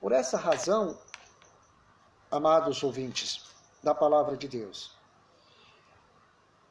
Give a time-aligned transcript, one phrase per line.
[0.00, 0.98] Por essa razão,
[2.30, 3.44] amados ouvintes
[3.82, 4.96] da palavra de Deus,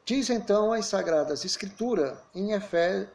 [0.04, 3.08] diz então as sagradas escrituras em Efé,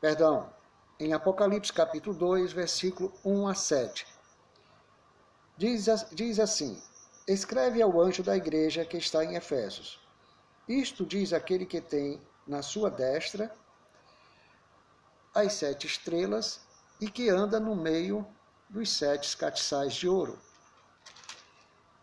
[0.00, 0.50] perdão,
[0.98, 4.06] em Apocalipse capítulo 2, versículo 1 a 7.
[5.58, 6.82] Diz, diz assim:
[7.28, 10.00] Escreve ao anjo da igreja que está em Efésios.
[10.66, 13.54] Isto diz aquele que tem na sua destra
[15.34, 16.60] as sete estrelas
[16.98, 18.26] e que anda no meio
[18.70, 20.38] dos sete catiçais de ouro.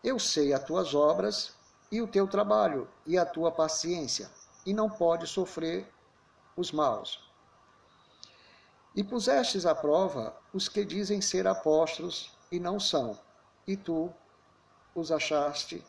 [0.04, 1.52] Eu sei as tuas obras
[1.90, 4.30] e o teu trabalho e a tua paciência,
[4.64, 5.92] e não pode sofrer
[6.56, 7.28] os maus
[8.98, 13.16] e pusestes à prova os que dizem ser apóstolos e não são,
[13.64, 14.12] e tu
[14.92, 15.86] os achaste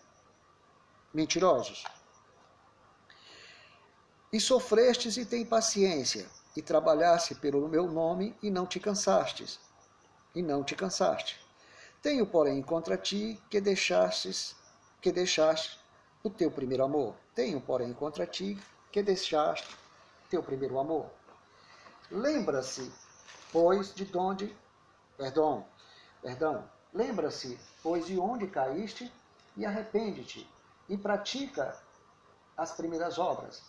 [1.11, 1.85] mentirosos.
[4.31, 9.59] E sofrestes e tem paciência, e trabalhaste pelo meu nome e não te cansastes,
[10.33, 11.39] e não te cansaste.
[12.01, 14.55] Tenho, porém, contra ti que deixastes,
[15.01, 15.79] que deixaste
[16.23, 17.15] o teu primeiro amor.
[17.35, 18.57] Tenho, porém, contra ti
[18.91, 19.75] que deixaste
[20.29, 21.09] teu primeiro amor.
[22.11, 22.91] Lembra-se,
[23.51, 24.55] pois, de onde,
[25.17, 25.65] perdão,
[26.21, 29.11] perdão, lembra-se, pois, de onde caíste
[29.57, 30.49] e arrepende-te
[30.87, 31.77] e pratica
[32.55, 33.61] as primeiras obras.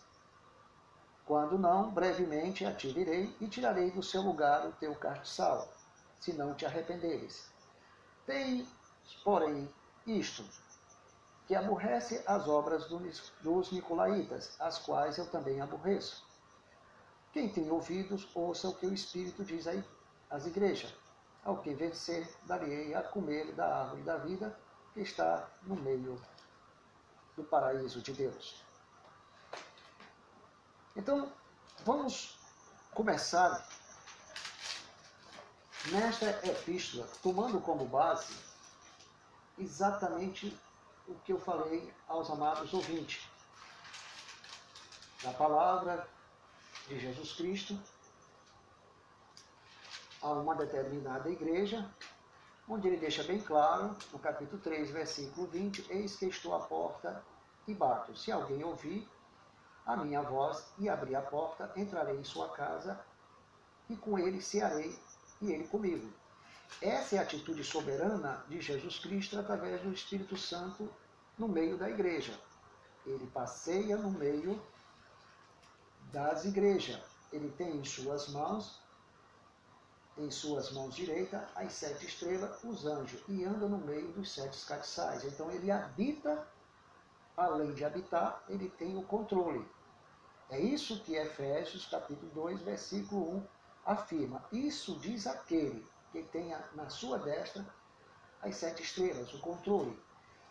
[1.26, 5.68] Quando não, brevemente a te virei e tirarei do seu lugar o teu castiçal,
[6.20, 7.50] se não te arrependeres.
[8.26, 8.68] Tem,
[9.24, 9.68] porém,
[10.06, 10.44] isto,
[11.46, 12.86] que aborrece as obras
[13.42, 16.24] dos Nicolaitas, as quais eu também aborreço.
[17.32, 19.66] Quem tem ouvidos, ouça o que o Espírito diz
[20.30, 20.94] às igrejas.
[21.44, 24.56] Ao que vencer, darei a comer da árvore da vida
[24.92, 26.20] que está no meio
[27.36, 28.62] do paraíso de Deus.
[30.94, 31.32] Então,
[31.84, 32.38] vamos
[32.92, 33.66] começar
[35.88, 38.34] nesta epístola, tomando como base
[39.58, 40.56] exatamente
[41.08, 43.28] o que eu falei aos amados ouvintes.
[45.22, 46.06] Da palavra
[46.86, 47.78] de Jesus Cristo
[50.22, 51.90] a uma determinada igreja,
[52.68, 57.24] onde ele deixa bem claro, no capítulo 3, versículo 20, eis que estou à porta
[57.66, 58.16] e bato.
[58.16, 59.08] Se alguém ouvir
[59.86, 63.00] a minha voz e abrir a porta, entrarei em sua casa
[63.88, 64.96] e com ele cearei
[65.40, 66.12] e ele comigo.
[66.80, 70.88] Essa é a atitude soberana de Jesus Cristo através do Espírito Santo
[71.38, 72.38] no meio da igreja.
[73.04, 74.60] Ele passeia no meio
[76.12, 77.00] das igrejas.
[77.32, 78.80] Ele tem em suas mãos,
[80.18, 84.64] em suas mãos direita, as sete estrelas, os anjos, e anda no meio dos sete
[84.66, 85.24] castiçais.
[85.24, 86.46] Então ele habita,
[87.36, 89.66] além de habitar, ele tem o controle.
[90.50, 94.44] É isso que Efésios capítulo 2, versículo 1 afirma.
[94.52, 97.64] Isso diz aquele que tem na sua destra
[98.42, 99.98] as sete estrelas, o controle.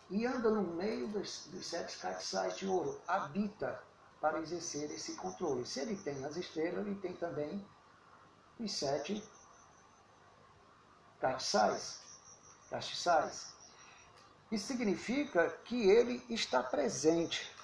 [0.08, 3.82] E anda no meio dos, dos sete castiçais de ouro, habita
[4.20, 5.64] para exercer esse controle.
[5.64, 7.64] Se ele tem as estrelas, ele tem também
[8.58, 9.22] os sete
[11.20, 12.00] castiçais.
[12.68, 13.54] castiçais.
[14.50, 17.54] Isso significa que ele está presente,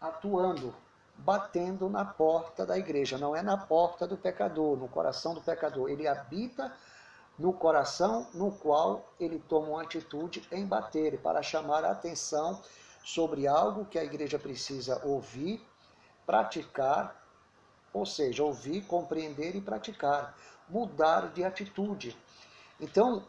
[0.00, 0.74] atuando,
[1.16, 3.18] batendo na porta da igreja.
[3.18, 5.90] Não é na porta do pecador, no coração do pecador.
[5.90, 6.72] Ele habita
[7.38, 12.60] no coração no qual ele toma uma atitude em bater, para chamar a atenção
[13.04, 15.64] sobre algo que a igreja precisa ouvir
[16.26, 17.22] praticar,
[17.92, 20.34] ou seja, ouvir, compreender e praticar,
[20.68, 22.16] mudar de atitude.
[22.80, 23.24] Então,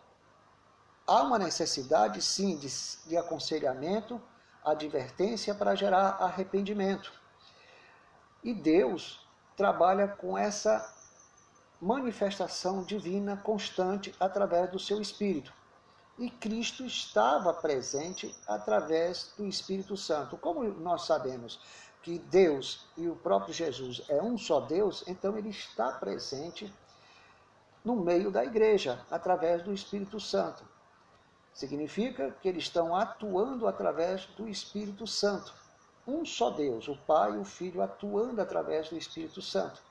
[1.06, 2.68] há uma necessidade, sim, de,
[3.06, 4.22] de aconselhamento,
[4.64, 7.12] advertência para gerar arrependimento.
[8.46, 10.94] E Deus trabalha com essa
[11.82, 15.52] manifestação divina constante através do seu Espírito.
[16.18, 20.38] E Cristo estava presente através do Espírito Santo.
[20.38, 21.60] Como nós sabemos?
[22.06, 26.72] que Deus e o próprio Jesus é um só Deus, então ele está presente
[27.84, 30.64] no meio da igreja, através do Espírito Santo.
[31.52, 35.52] Significa que eles estão atuando através do Espírito Santo.
[36.08, 39.82] Um só Deus, o Pai e o Filho atuando através do Espírito Santo.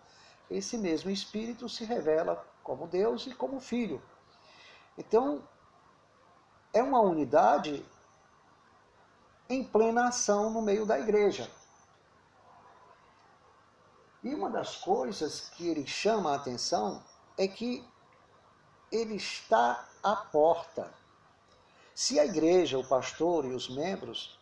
[0.50, 4.02] Esse mesmo Espírito se revela como Deus e como Filho.
[4.96, 5.42] Então,
[6.72, 7.84] é uma unidade
[9.48, 11.50] em plena ação no meio da igreja.
[14.22, 17.02] E uma das coisas que ele chama a atenção
[17.36, 17.86] é que
[18.90, 20.92] ele está à porta.
[21.94, 24.38] Se a igreja, o pastor e os membros,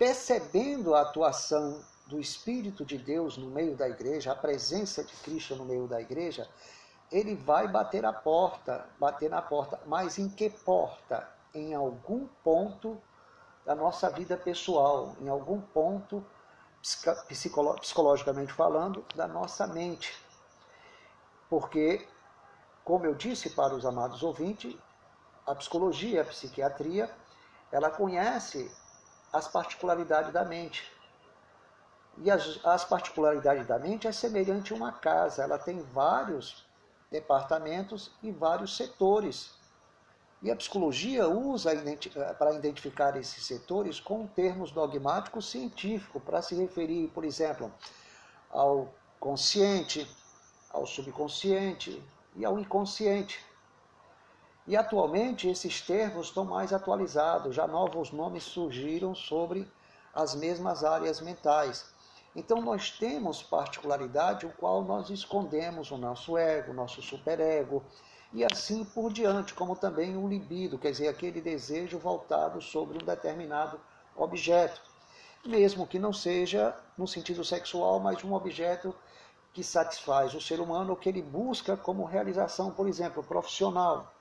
[0.00, 5.54] percebendo a atuação do Espírito de Deus no meio da igreja, a presença de Cristo
[5.54, 6.48] no meio da igreja,
[7.12, 11.28] ele vai bater a porta, bater na porta, mas em que porta?
[11.54, 12.98] Em algum ponto
[13.66, 16.24] da nossa vida pessoal, em algum ponto,
[17.78, 20.18] psicologicamente falando, da nossa mente.
[21.50, 22.08] Porque,
[22.82, 24.74] como eu disse para os amados ouvintes,
[25.46, 27.14] a psicologia, a psiquiatria,
[27.70, 28.72] ela conhece
[29.32, 30.90] as particularidades da mente.
[32.18, 36.66] E as, as particularidades da mente é semelhante a uma casa, ela tem vários
[37.10, 39.50] departamentos e vários setores.
[40.42, 46.54] E a psicologia usa eh, para identificar esses setores com termos dogmáticos científicos, para se
[46.54, 47.72] referir, por exemplo,
[48.50, 50.08] ao consciente,
[50.70, 52.02] ao subconsciente
[52.36, 53.44] e ao inconsciente.
[54.66, 59.70] E atualmente esses termos estão mais atualizados, já novos nomes surgiram sobre
[60.14, 61.86] as mesmas áreas mentais.
[62.34, 67.82] Então nós temos particularidade o qual nós escondemos o nosso ego, o nosso superego
[68.32, 73.04] e assim por diante, como também o libido, quer dizer, aquele desejo voltado sobre um
[73.04, 73.80] determinado
[74.14, 74.80] objeto,
[75.44, 78.94] mesmo que não seja no sentido sexual, mas um objeto
[79.52, 84.12] que satisfaz o ser humano que ele busca como realização, por exemplo, profissional.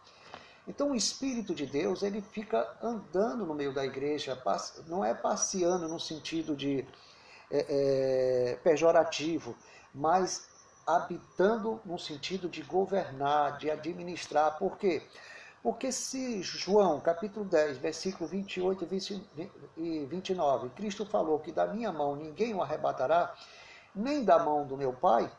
[0.69, 4.39] Então o Espírito de Deus ele fica andando no meio da igreja,
[4.85, 6.87] não é passeando no sentido de
[7.49, 7.65] é,
[8.51, 9.55] é, pejorativo,
[9.91, 10.47] mas
[10.85, 14.59] habitando no sentido de governar, de administrar.
[14.59, 15.01] Por quê?
[15.63, 18.87] Porque se João, capítulo 10, versículo 28
[19.75, 23.33] e 29, Cristo falou que da minha mão ninguém o arrebatará,
[23.95, 25.31] nem da mão do meu Pai,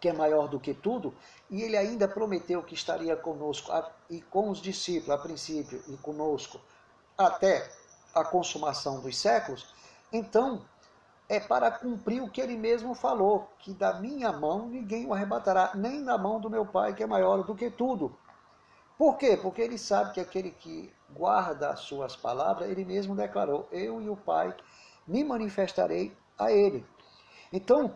[0.00, 1.14] que é maior do que tudo,
[1.50, 3.72] e ele ainda prometeu que estaria conosco
[4.10, 6.60] e com os discípulos a princípio e conosco
[7.16, 7.70] até
[8.14, 9.74] a consumação dos séculos,
[10.12, 10.62] então
[11.28, 15.72] é para cumprir o que ele mesmo falou, que da minha mão ninguém o arrebatará,
[15.74, 18.16] nem da mão do meu Pai, que é maior do que tudo.
[18.96, 19.36] Por quê?
[19.36, 24.08] Porque ele sabe que aquele que guarda as suas palavras, ele mesmo declarou: Eu e
[24.08, 24.54] o Pai
[25.06, 26.86] me manifestarei a ele.
[27.52, 27.92] Então,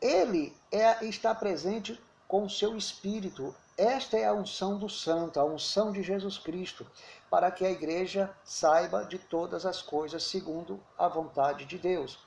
[0.00, 3.54] ele é, está presente com o seu espírito.
[3.76, 6.86] Esta é a unção do santo, a unção de Jesus Cristo,
[7.30, 12.18] para que a igreja saiba de todas as coisas segundo a vontade de Deus.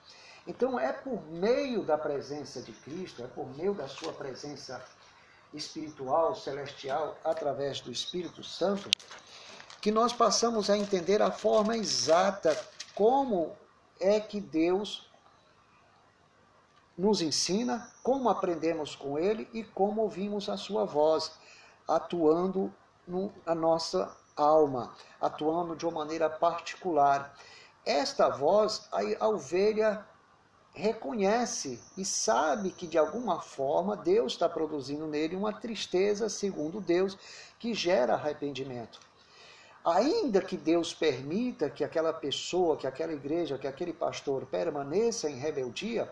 [0.46, 4.84] Então é por meio da presença de Cristo, é por meio da sua presença
[5.54, 8.90] espiritual, celestial, através do Espírito Santo,
[9.82, 12.58] que nós passamos a entender a forma exata
[12.94, 13.56] como
[14.00, 15.09] é que Deus
[17.00, 21.32] nos ensina, como aprendemos com Ele e como ouvimos a Sua voz,
[21.88, 22.74] atuando
[23.46, 27.34] na nossa alma, atuando de uma maneira particular.
[27.86, 30.06] Esta voz, a ovelha
[30.74, 37.18] reconhece e sabe que de alguma forma Deus está produzindo nele uma tristeza, segundo Deus,
[37.58, 39.00] que gera arrependimento.
[39.86, 45.38] Ainda que Deus permita que aquela pessoa, que aquela igreja, que aquele pastor permaneça em
[45.38, 46.12] rebeldia,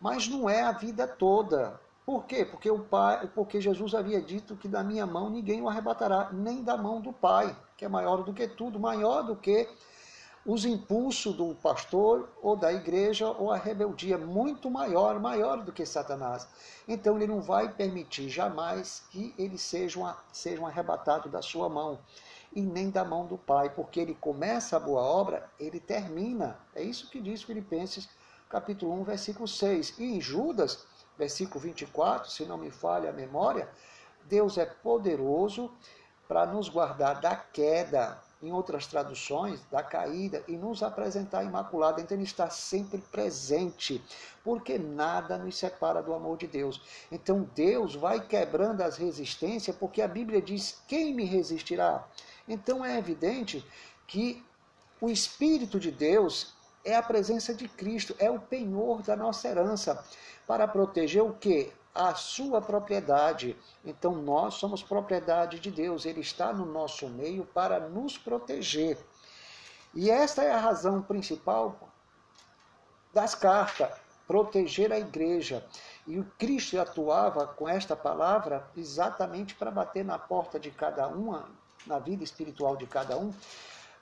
[0.00, 1.80] mas não é a vida toda.
[2.04, 2.44] Por quê?
[2.44, 6.62] Porque o pai, porque Jesus havia dito que da minha mão ninguém o arrebatará, nem
[6.62, 9.68] da mão do Pai, que é maior do que tudo, maior do que
[10.46, 15.84] os impulsos do pastor ou da igreja ou a rebeldia muito maior, maior do que
[15.84, 16.46] Satanás.
[16.86, 21.98] Então ele não vai permitir jamais que eles sejam, sejam arrebatados da sua mão
[22.54, 26.56] e nem da mão do Pai, porque ele começa a boa obra, ele termina.
[26.72, 28.08] É isso que diz Filipenses
[28.48, 29.98] capítulo 1, versículo 6.
[29.98, 30.86] E em Judas,
[31.18, 33.68] versículo 24, se não me falha a memória,
[34.24, 35.70] Deus é poderoso
[36.28, 42.00] para nos guardar da queda em outras traduções, da caída e nos apresentar imaculado.
[42.00, 44.02] Então ele está sempre presente,
[44.44, 46.80] porque nada nos separa do amor de Deus.
[47.10, 52.06] Então Deus vai quebrando as resistências, porque a Bíblia diz: quem me resistirá?
[52.46, 53.64] Então é evidente
[54.06, 54.44] que
[55.00, 56.55] o Espírito de Deus
[56.86, 60.02] é a presença de Cristo, é o penhor da nossa herança,
[60.46, 61.72] para proteger o que?
[61.96, 63.56] a sua propriedade.
[63.82, 68.98] Então nós somos propriedade de Deus, ele está no nosso meio para nos proteger.
[69.94, 71.74] E esta é a razão principal
[73.14, 73.90] das cartas,
[74.26, 75.64] proteger a igreja.
[76.06, 81.48] E o Cristo atuava com esta palavra exatamente para bater na porta de cada uma,
[81.86, 83.32] na vida espiritual de cada um,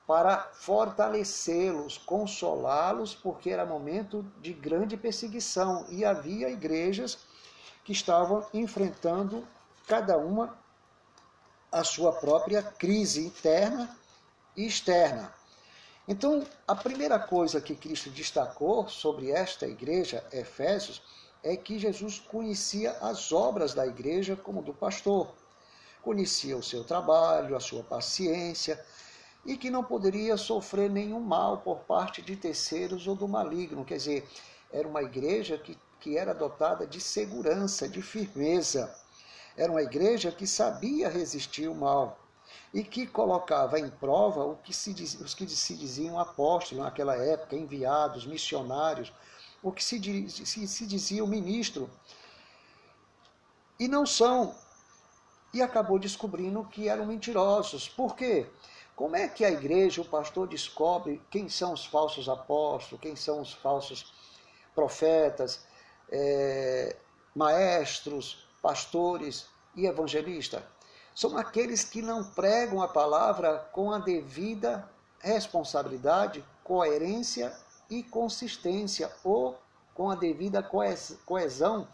[0.07, 7.19] para fortalecê-los, consolá-los, porque era momento de grande perseguição e havia igrejas
[7.85, 9.47] que estavam enfrentando
[9.87, 10.57] cada uma
[11.73, 13.97] a sua própria crise interna
[14.57, 15.33] e externa.
[16.07, 21.03] Então, a primeira coisa que Cristo destacou sobre esta igreja, Efésios,
[21.43, 25.29] é que Jesus conhecia as obras da igreja como do pastor,
[26.03, 28.83] conhecia o seu trabalho, a sua paciência,
[29.45, 33.85] e que não poderia sofrer nenhum mal por parte de terceiros ou do maligno.
[33.85, 34.29] Quer dizer,
[34.73, 38.95] era uma igreja que, que era dotada de segurança, de firmeza.
[39.57, 42.19] Era uma igreja que sabia resistir o mal
[42.73, 44.91] e que colocava em prova o que se,
[45.23, 49.13] os que se diziam apóstolos naquela época, enviados, missionários,
[49.63, 51.89] o que se, se, se dizia o ministro.
[53.79, 54.55] E não são.
[55.53, 57.89] E acabou descobrindo que eram mentirosos.
[57.89, 58.47] Por quê?
[58.97, 63.41] Como é que a igreja, o pastor, descobre quem são os falsos apóstolos, quem são
[63.41, 64.13] os falsos
[64.75, 65.67] profetas,
[66.11, 66.97] é,
[67.35, 70.63] maestros, pastores e evangelistas?
[71.15, 74.89] São aqueles que não pregam a palavra com a devida
[75.21, 77.53] responsabilidade, coerência
[77.91, 79.59] e consistência, ou
[79.95, 80.63] com a devida
[81.25, 81.87] coesão,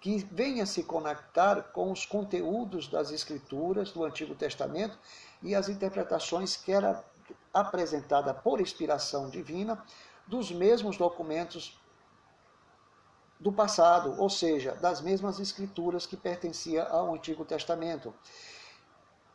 [0.00, 4.98] que venha se conectar com os conteúdos das Escrituras do Antigo Testamento
[5.42, 7.04] e as interpretações que era
[7.52, 9.82] apresentada por inspiração divina
[10.26, 11.78] dos mesmos documentos
[13.40, 18.12] do passado, ou seja, das mesmas escrituras que pertencia ao Antigo Testamento.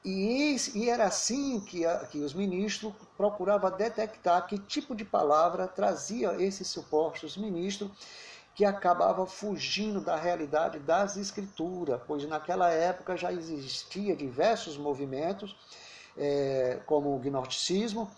[0.04, 5.66] E, e era assim que, a, que os ministros procuravam detectar que tipo de palavra
[5.66, 7.90] trazia esses supostos ministros
[8.56, 15.56] que acabava fugindo da realidade das escrituras, pois naquela época já existia diversos movimentos,
[16.16, 18.10] é, como o gnosticismo,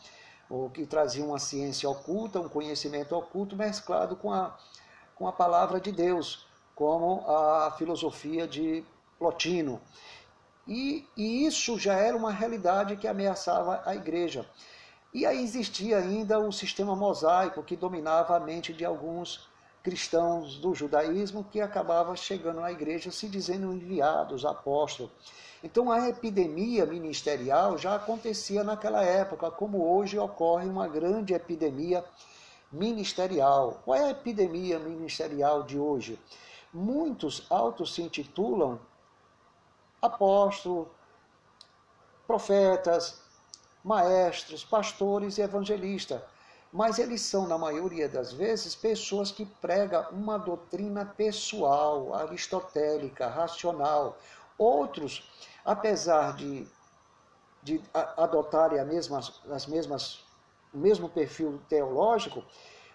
[0.49, 4.57] o que trazia uma ciência oculta, um conhecimento oculto mesclado com a,
[5.15, 8.83] com a palavra de Deus, como a filosofia de
[9.17, 9.81] Plotino.
[10.67, 14.45] E, e isso já era uma realidade que ameaçava a igreja.
[15.13, 19.47] E aí existia ainda o sistema mosaico que dominava a mente de alguns
[19.85, 25.11] cristãos do judaísmo que acabavam chegando na igreja se dizendo enviados, apóstolos.
[25.63, 32.03] Então a epidemia ministerial já acontecia naquela época, como hoje ocorre uma grande epidemia
[32.71, 33.79] ministerial.
[33.85, 36.19] Qual é a epidemia ministerial de hoje?
[36.73, 38.79] Muitos autos se intitulam
[40.01, 40.87] apóstolos,
[42.25, 43.21] profetas,
[43.83, 46.19] maestros, pastores e evangelistas.
[46.75, 54.17] Mas eles são, na maioria das vezes, pessoas que pregam uma doutrina pessoal, aristotélica, racional.
[54.57, 55.31] Outros,
[55.63, 56.67] apesar de,
[57.63, 57.81] de
[58.17, 60.19] adotarem as mesmas,
[60.73, 62.43] o mesmo perfil teológico,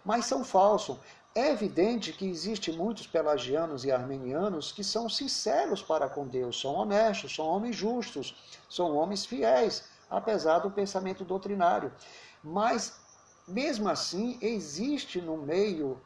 [0.05, 0.99] mas são falsos.
[1.35, 6.75] É evidente que existe muitos pelagianos e armenianos que são sinceros para com Deus, são
[6.75, 8.37] honestos, são homens justos,
[8.69, 11.91] são homens fiéis, apesar do pensamento doutrinário.
[12.43, 13.00] Mas,
[13.51, 16.01] mesmo assim, existe no meio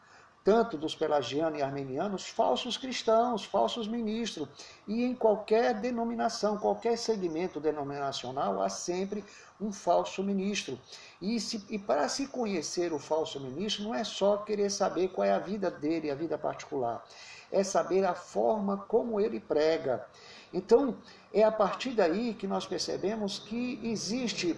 [0.44, 4.46] tanto dos pelagianos e armenianos, falsos cristãos, falsos ministros.
[4.86, 9.24] E em qualquer denominação, qualquer segmento denominacional, há sempre
[9.58, 10.78] um falso ministro.
[11.20, 15.26] E, se, e para se conhecer o falso ministro, não é só querer saber qual
[15.26, 17.02] é a vida dele, a vida particular.
[17.50, 20.04] É saber a forma como ele prega.
[20.52, 20.98] Então,
[21.32, 24.54] é a partir daí que nós percebemos que existe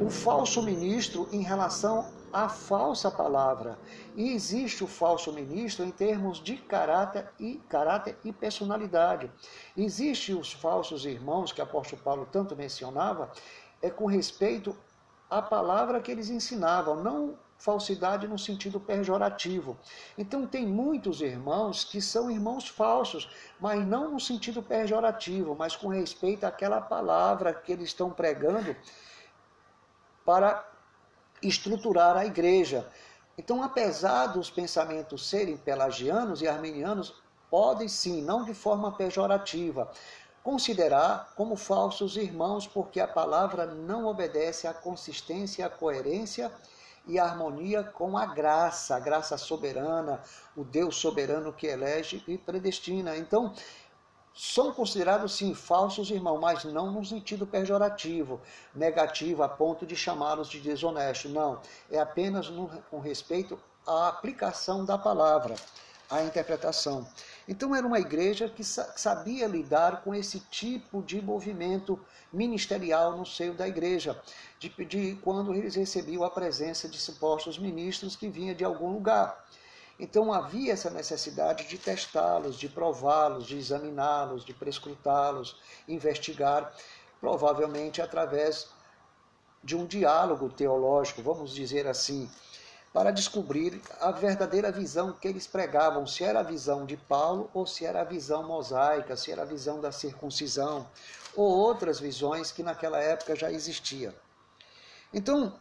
[0.00, 3.78] o falso ministro em relação à falsa palavra.
[4.14, 9.30] E existe o falso ministro em termos de caráter e caráter e personalidade.
[9.74, 13.32] Existem os falsos irmãos que o apóstolo Paulo tanto mencionava,
[13.80, 14.76] é com respeito
[15.30, 19.78] à palavra que eles ensinavam, não falsidade no sentido pejorativo.
[20.18, 25.88] Então tem muitos irmãos que são irmãos falsos, mas não no sentido pejorativo, mas com
[25.88, 28.76] respeito àquela palavra que eles estão pregando
[30.26, 30.68] para
[31.40, 32.86] estruturar a igreja.
[33.38, 37.14] Então, apesar dos pensamentos serem pelagianos e arminianos,
[37.48, 39.90] podem sim, não de forma pejorativa,
[40.42, 46.50] considerar como falsos irmãos, porque a palavra não obedece à consistência, à coerência
[47.06, 50.20] e à harmonia com a graça, a graça soberana,
[50.56, 53.16] o Deus soberano que elege e predestina.
[53.16, 53.54] Então,
[54.36, 58.38] são considerados sim falsos irmãos, mas não no sentido pejorativo,
[58.74, 61.30] negativo, a ponto de chamá-los de desonesto.
[61.30, 61.58] Não,
[61.90, 65.54] é apenas no, com respeito à aplicação da palavra,
[66.10, 67.08] à interpretação.
[67.48, 71.98] Então era uma igreja que sabia lidar com esse tipo de movimento
[72.30, 74.20] ministerial no seio da igreja,
[74.58, 79.46] de, de quando eles recebiam a presença de supostos ministros que vinha de algum lugar.
[79.98, 85.56] Então havia essa necessidade de testá-los, de prová-los, de examiná-los, de prescrutá-los,
[85.88, 86.74] investigar,
[87.20, 88.68] provavelmente através
[89.64, 92.30] de um diálogo teológico, vamos dizer assim,
[92.92, 97.66] para descobrir a verdadeira visão que eles pregavam, se era a visão de Paulo ou
[97.66, 100.86] se era a visão mosaica, se era a visão da circuncisão,
[101.34, 104.14] ou outras visões que naquela época já existiam.
[105.12, 105.58] Então,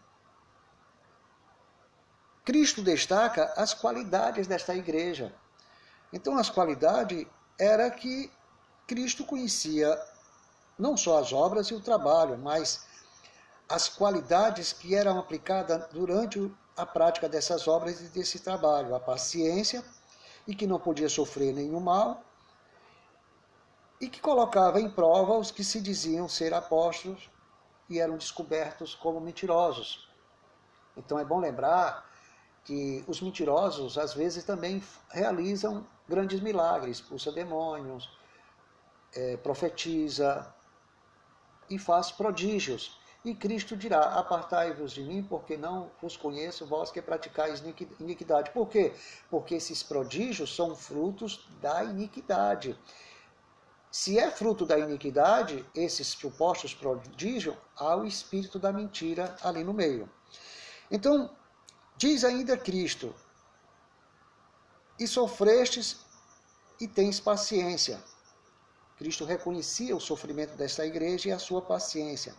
[2.45, 5.33] Cristo destaca as qualidades desta igreja.
[6.13, 7.25] Então, as qualidades
[7.57, 8.31] era que
[8.85, 9.99] Cristo conhecia
[10.77, 12.85] não só as obras e o trabalho, mas
[13.67, 19.83] as qualidades que eram aplicadas durante a prática dessas obras e desse trabalho, a paciência,
[20.47, 22.23] e que não podia sofrer nenhum mal,
[23.99, 27.27] e que colocava em prova os que se diziam ser apóstolos
[27.89, 30.07] e eram descobertos como mentirosos.
[30.95, 32.05] Então é bom lembrar
[32.65, 38.09] que os mentirosos às vezes também realizam grandes milagres, expulsa demônios,
[39.15, 40.53] é, profetiza
[41.69, 42.99] e faz prodígios.
[43.23, 47.63] E Cristo dirá: Apartai-vos de mim, porque não vos conheço, vós que praticais
[47.99, 48.51] iniquidade.
[48.51, 48.93] Por quê?
[49.29, 52.77] Porque esses prodígios são frutos da iniquidade.
[53.89, 59.73] Se é fruto da iniquidade, esses supostos prodígios, há o espírito da mentira ali no
[59.73, 60.09] meio.
[60.91, 61.31] Então,
[61.97, 63.13] diz ainda Cristo:
[64.99, 65.97] E sofrestes
[66.79, 68.03] e tens paciência.
[68.97, 72.33] Cristo reconhecia o sofrimento desta igreja e a sua paciência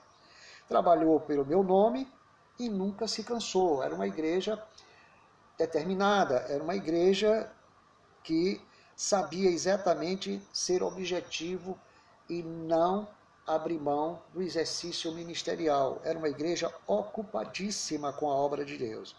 [0.69, 2.11] trabalhou pelo meu nome
[2.59, 3.83] e nunca se cansou.
[3.83, 4.63] Era uma igreja
[5.59, 7.51] determinada, era uma igreja
[8.23, 8.61] que
[8.95, 11.79] sabia exatamente ser objetivo
[12.29, 13.09] e não
[13.47, 16.01] abrir mão do exercício ministerial.
[16.03, 19.15] Era uma igreja ocupadíssima com a obra de Deus.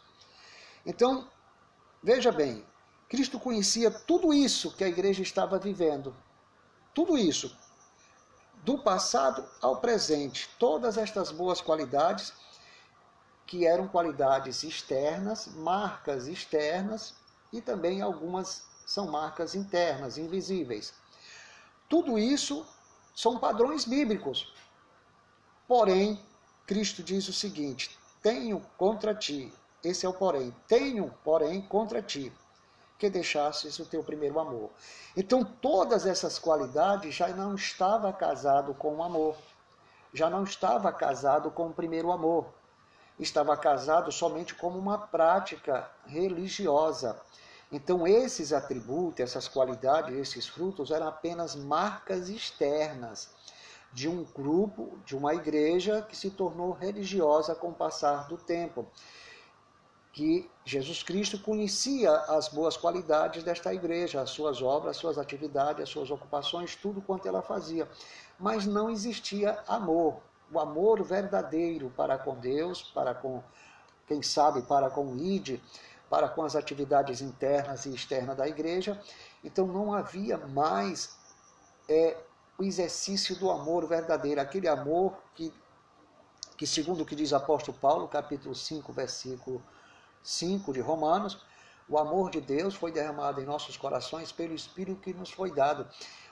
[0.88, 1.30] Então,
[2.02, 2.66] veja bem,
[3.10, 6.16] Cristo conhecia tudo isso que a igreja estava vivendo.
[6.94, 7.54] Tudo isso
[8.64, 12.32] do passado ao presente, todas estas boas qualidades,
[13.46, 17.14] que eram qualidades externas, marcas externas,
[17.52, 20.94] e também algumas são marcas internas, invisíveis.
[21.90, 22.66] Tudo isso
[23.14, 24.54] são padrões bíblicos.
[25.68, 26.26] Porém,
[26.66, 32.32] Cristo diz o seguinte: tenho contra ti, esse é o porém, tenho, porém, contra ti
[32.98, 34.72] que deixasses o teu primeiro amor.
[35.16, 39.36] Então, todas essas qualidades já não estava casado com o amor,
[40.14, 42.48] já não estava casado com o primeiro amor,
[43.20, 47.20] estava casado somente como uma prática religiosa.
[47.72, 53.30] Então, esses atributos, essas qualidades, esses frutos eram apenas marcas externas
[53.94, 58.88] de um grupo, de uma igreja que se tornou religiosa com o passar do tempo
[60.18, 65.84] que Jesus Cristo conhecia as boas qualidades desta igreja, as suas obras, as suas atividades,
[65.84, 67.88] as suas ocupações, tudo quanto ela fazia.
[68.40, 70.20] Mas não existia amor,
[70.52, 73.44] o amor verdadeiro para com Deus, para com,
[74.08, 75.60] quem sabe, para com o ID,
[76.10, 79.00] para com as atividades internas e externas da igreja.
[79.44, 81.16] Então não havia mais
[81.88, 82.18] é,
[82.58, 85.54] o exercício do amor verdadeiro, aquele amor que,
[86.58, 89.62] que segundo o que diz o apóstolo Paulo, capítulo 5, versículo
[90.28, 91.42] 5 de Romanos,
[91.88, 95.88] o amor de Deus foi derramado em nossos corações pelo Espírito que nos foi dado.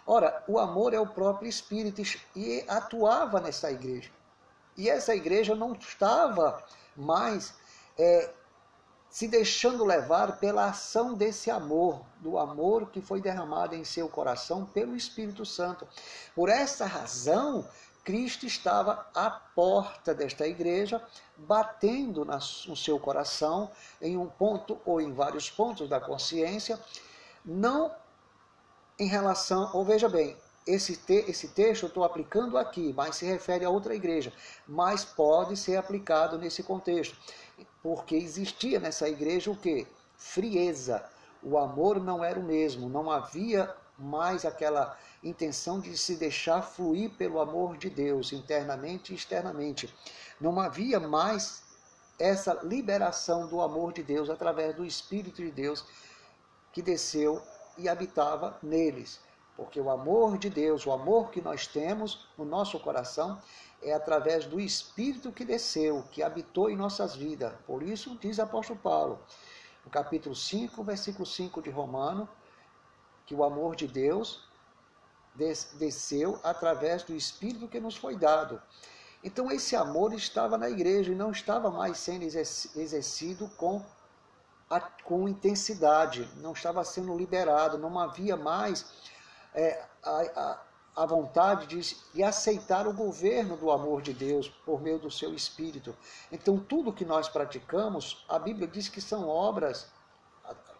[0.05, 2.01] Ora, o amor é o próprio Espírito
[2.35, 4.11] e atuava nessa igreja.
[4.75, 6.61] E essa igreja não estava
[6.93, 7.53] mais
[7.97, 8.33] é,
[9.09, 14.65] se deixando levar pela ação desse amor, do amor que foi derramado em seu coração
[14.65, 15.87] pelo Espírito Santo.
[16.35, 17.65] Por essa razão,
[18.05, 21.01] Cristo estava à porta desta igreja,
[21.35, 26.79] batendo no seu coração, em um ponto ou em vários pontos da consciência,
[27.43, 27.91] não
[28.99, 30.37] em relação, ou veja bem,
[30.67, 34.31] esse, te, esse texto eu estou aplicando aqui, mas se refere a outra igreja,
[34.67, 37.17] mas pode ser aplicado nesse contexto,
[37.81, 39.87] porque existia nessa igreja o que?
[40.15, 41.03] Frieza.
[41.41, 47.11] O amor não era o mesmo, não havia mais aquela intenção de se deixar fluir
[47.11, 49.93] pelo amor de Deus, internamente e externamente.
[50.39, 51.63] Não havia mais
[52.19, 55.85] essa liberação do amor de Deus através do Espírito de Deus
[56.71, 57.41] que desceu
[57.77, 59.19] e habitava neles.
[59.55, 63.41] Porque o amor de Deus, o amor que nós temos no nosso coração,
[63.81, 67.53] é através do Espírito que desceu, que habitou em nossas vidas.
[67.65, 69.19] Por isso diz o apóstolo Paulo,
[69.85, 72.27] no capítulo 5, versículo 5 de Romano,
[73.25, 74.43] que o amor de Deus
[75.35, 78.61] desceu através do Espírito que nos foi dado.
[79.23, 83.83] Então esse amor estava na igreja e não estava mais sendo exercido com,
[84.69, 88.85] a, com intensidade, não estava sendo liberado, não havia mais
[89.53, 90.61] é, a, a,
[90.95, 95.33] a vontade de, de aceitar o governo do amor de Deus por meio do seu
[95.33, 95.95] Espírito.
[96.31, 99.87] Então, tudo que nós praticamos, a Bíblia diz que são obras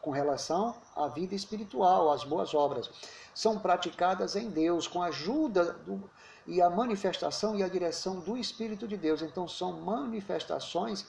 [0.05, 2.91] com relação à vida espiritual, às boas obras.
[3.33, 6.07] São praticadas em Deus, com a ajuda do,
[6.45, 9.23] e a manifestação e a direção do Espírito de Deus.
[9.23, 11.07] Então, são manifestações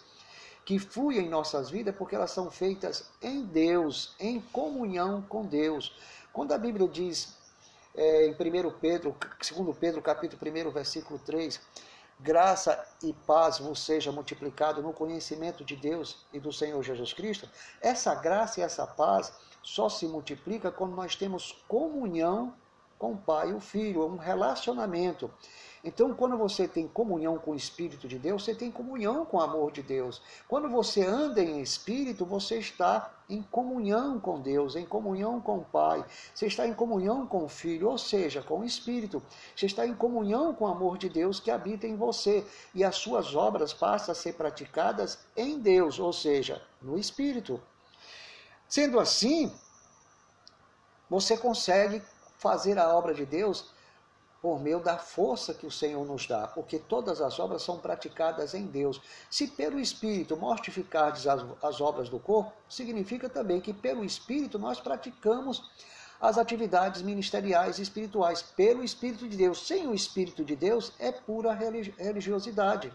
[0.64, 5.94] que fluem em nossas vidas porque elas são feitas em Deus, em comunhão com Deus.
[6.32, 7.36] Quando a Bíblia diz
[7.94, 11.60] é, em 1 Pedro, 2 Pedro, capítulo 1, versículo 3,
[12.18, 17.48] graça e paz vos seja multiplicado no conhecimento de Deus e do Senhor Jesus Cristo,
[17.80, 22.54] essa graça e essa paz só se multiplica quando nós temos comunhão
[22.98, 25.30] com o Pai e o Filho, um relacionamento.
[25.86, 29.40] Então, quando você tem comunhão com o Espírito de Deus, você tem comunhão com o
[29.40, 30.20] amor de Deus.
[30.48, 35.64] Quando você anda em Espírito, você está em comunhão com Deus, em comunhão com o
[35.64, 36.04] Pai.
[36.34, 39.22] Você está em comunhão com o Filho, ou seja, com o Espírito.
[39.54, 42.44] Você está em comunhão com o amor de Deus que habita em você.
[42.74, 47.60] E as suas obras passam a ser praticadas em Deus, ou seja, no Espírito.
[48.68, 49.54] Sendo assim,
[51.08, 52.02] você consegue
[52.38, 53.70] fazer a obra de Deus
[54.40, 58.54] por meio da força que o Senhor nos dá, porque todas as obras são praticadas
[58.54, 59.00] em Deus.
[59.30, 64.78] Se pelo Espírito mortificardes as, as obras do corpo, significa também que pelo Espírito nós
[64.78, 65.68] praticamos
[66.20, 69.66] as atividades ministeriais e espirituais, pelo Espírito de Deus.
[69.66, 72.92] Sem o Espírito de Deus é pura religiosidade.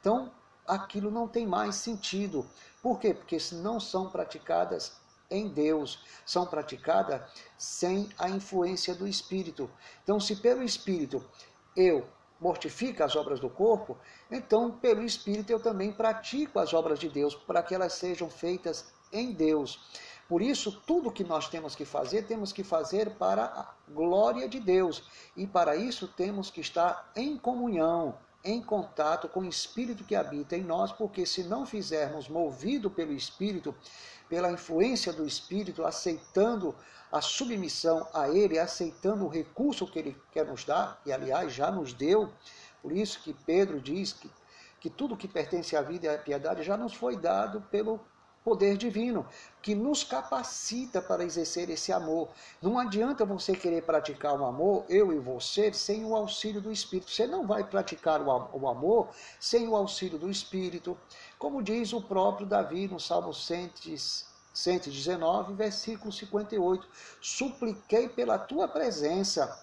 [0.00, 0.30] Então,
[0.66, 2.44] aquilo não tem mais sentido.
[2.82, 3.14] Por quê?
[3.14, 4.92] Porque não são praticadas
[5.30, 7.22] em Deus, são praticadas
[7.56, 9.70] sem a influência do Espírito.
[10.02, 11.24] Então, se pelo Espírito
[11.76, 12.06] eu
[12.40, 13.96] mortifico as obras do corpo,
[14.30, 18.92] então pelo Espírito eu também pratico as obras de Deus, para que elas sejam feitas
[19.12, 19.80] em Deus.
[20.28, 24.60] Por isso, tudo que nós temos que fazer, temos que fazer para a glória de
[24.60, 25.02] Deus.
[25.34, 28.14] E para isso temos que estar em comunhão,
[28.50, 33.12] em contato com o Espírito que habita em nós, porque se não fizermos movido pelo
[33.12, 33.74] Espírito,
[34.28, 36.74] pela influência do Espírito, aceitando
[37.12, 41.70] a submissão a Ele, aceitando o recurso que Ele quer nos dar, e aliás já
[41.70, 42.32] nos deu.
[42.80, 44.30] Por isso que Pedro diz que,
[44.80, 48.00] que tudo que pertence à vida e à piedade já nos foi dado pelo
[48.48, 49.26] poder divino,
[49.60, 52.30] que nos capacita para exercer esse amor.
[52.62, 57.10] Não adianta você querer praticar o amor, eu e você, sem o auxílio do Espírito.
[57.10, 60.96] Você não vai praticar o amor sem o auxílio do Espírito.
[61.38, 66.88] Como diz o próprio Davi no Salmo 119, versículo 58,
[67.20, 69.62] supliquei pela tua presença.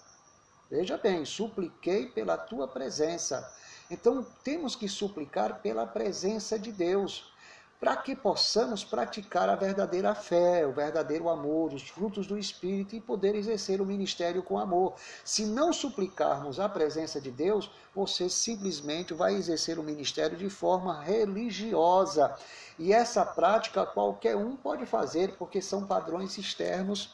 [0.69, 3.51] Veja bem, supliquei pela tua presença.
[3.89, 7.33] Então temos que suplicar pela presença de Deus
[7.79, 13.01] para que possamos praticar a verdadeira fé, o verdadeiro amor, os frutos do Espírito e
[13.01, 14.95] poder exercer o ministério com amor.
[15.23, 21.01] Se não suplicarmos a presença de Deus, você simplesmente vai exercer o ministério de forma
[21.01, 22.35] religiosa.
[22.79, 27.13] E essa prática qualquer um pode fazer, porque são padrões externos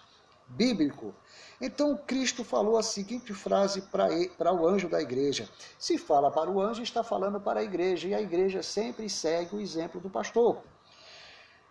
[0.52, 1.14] bíblicos.
[1.60, 5.48] Então Cristo falou a seguinte frase para o anjo da igreja.
[5.78, 9.56] Se fala para o anjo, está falando para a igreja, e a igreja sempre segue
[9.56, 10.62] o exemplo do pastor.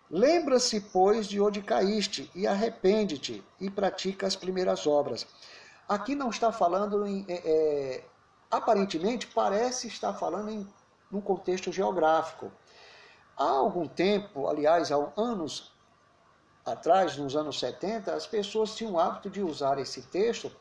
[0.09, 5.25] Lembra-se, pois, de onde caíste, e arrepende-te, e pratica as primeiras obras.
[5.87, 7.25] Aqui não está falando em.
[7.27, 8.03] É, é,
[8.49, 10.67] aparentemente, parece estar falando em
[11.11, 12.51] num contexto geográfico.
[13.37, 15.71] Há algum tempo, aliás, há anos
[16.65, 20.51] atrás, nos anos 70, as pessoas tinham o hábito de usar esse texto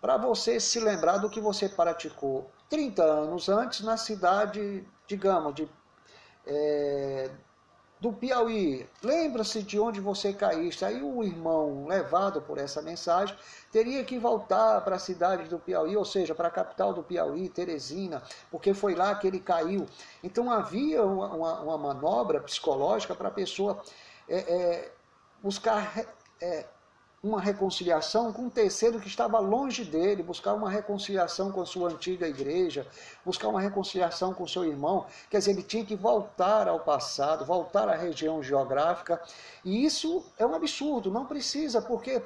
[0.00, 5.68] para você se lembrar do que você praticou 30 anos antes na cidade, digamos, de,
[6.46, 7.30] é,
[8.00, 8.88] do Piauí.
[9.02, 10.84] Lembra-se de onde você caíste.
[10.84, 13.36] Aí o irmão, levado por essa mensagem,
[13.72, 17.48] teria que voltar para a cidade do Piauí, ou seja, para a capital do Piauí,
[17.48, 19.86] Teresina, porque foi lá que ele caiu.
[20.22, 23.82] Então havia uma, uma, manobra psicológica para a pessoa.
[24.28, 24.92] É, é,
[25.42, 26.04] buscar
[26.40, 26.66] é,
[27.22, 31.90] uma reconciliação com um terceiro que estava longe dele, buscar uma reconciliação com a sua
[31.90, 32.86] antiga igreja,
[33.24, 35.06] buscar uma reconciliação com seu irmão.
[35.28, 39.20] Quer dizer, ele tinha que voltar ao passado, voltar à região geográfica.
[39.64, 42.22] E isso é um absurdo, não precisa, porque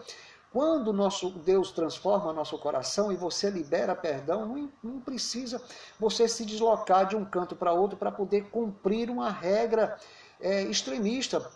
[0.52, 5.62] quando nosso Deus transforma nosso coração e você libera perdão, não, não precisa
[5.98, 9.96] você se deslocar de um canto para outro para poder cumprir uma regra
[10.38, 11.50] é, extremista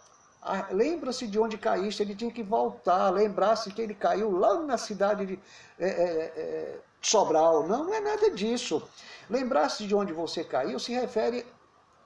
[0.71, 5.27] lembra-se de onde caíste, ele tinha que voltar, lembrar-se que ele caiu lá na cidade
[5.27, 5.39] de
[5.79, 7.67] é, é, é, Sobral.
[7.67, 8.83] Não, não é nada disso.
[9.31, 11.45] Lembrar-se de onde você caiu se refere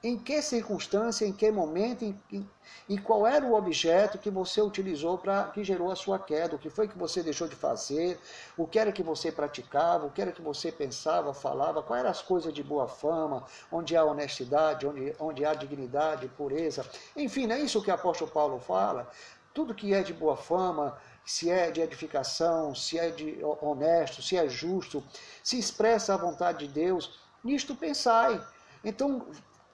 [0.02, 2.48] em que circunstância, em que momento em,
[2.88, 6.58] e qual era o objeto que você utilizou para que gerou a sua queda, o
[6.58, 8.18] que foi que você deixou de fazer,
[8.56, 12.10] o que era que você praticava, o que era que você pensava, falava, quais eram
[12.10, 16.84] as coisas de boa fama, onde há honestidade, onde, onde há dignidade, pureza.
[17.14, 19.08] Enfim, é isso que o apóstolo Paulo fala.
[19.52, 24.36] Tudo que é de boa fama, se é de edificação, se é de honesto, se
[24.36, 25.04] é justo,
[25.42, 28.40] se expressa a vontade de Deus, nisto pensai.
[28.82, 29.26] Então,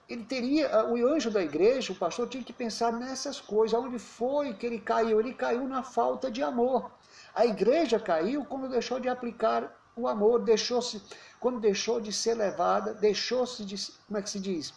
[0.09, 3.77] ele teria, o anjo da igreja, o pastor, tinha que pensar nessas coisas.
[3.77, 5.19] Onde foi que ele caiu?
[5.19, 6.91] Ele caiu na falta de amor.
[7.35, 11.01] A igreja caiu quando deixou de aplicar o amor, deixou-se,
[11.39, 13.75] quando deixou de ser levada, deixou-se de,
[14.07, 14.73] como é que se diz?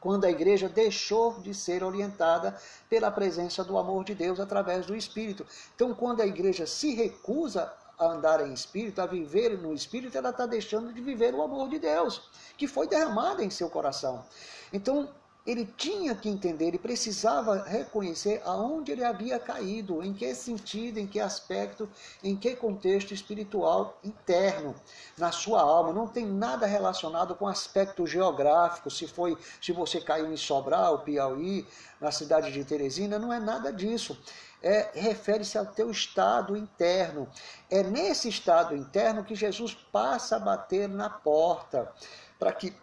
[0.00, 2.58] Quando a igreja deixou de ser orientada
[2.90, 5.46] pela presença do amor de Deus através do Espírito.
[5.74, 10.30] Então, quando a igreja se recusa a andar em espírito, a viver no espírito, ela
[10.30, 12.22] está deixando de viver o amor de Deus,
[12.56, 14.24] que foi derramado em seu coração.
[14.72, 15.08] Então,
[15.44, 21.06] ele tinha que entender, ele precisava reconhecer aonde ele havia caído, em que sentido, em
[21.06, 21.88] que aspecto,
[22.22, 24.72] em que contexto espiritual interno
[25.18, 25.92] na sua alma.
[25.92, 31.66] Não tem nada relacionado com aspecto geográfico, se foi, se você caiu em Sobral, Piauí,
[32.00, 34.16] na cidade de Teresina, não é nada disso
[34.62, 37.28] é, refere-se ao teu estado interno.
[37.70, 41.92] É nesse estado interno que Jesus passa a bater na porta,
[42.38, 42.74] para que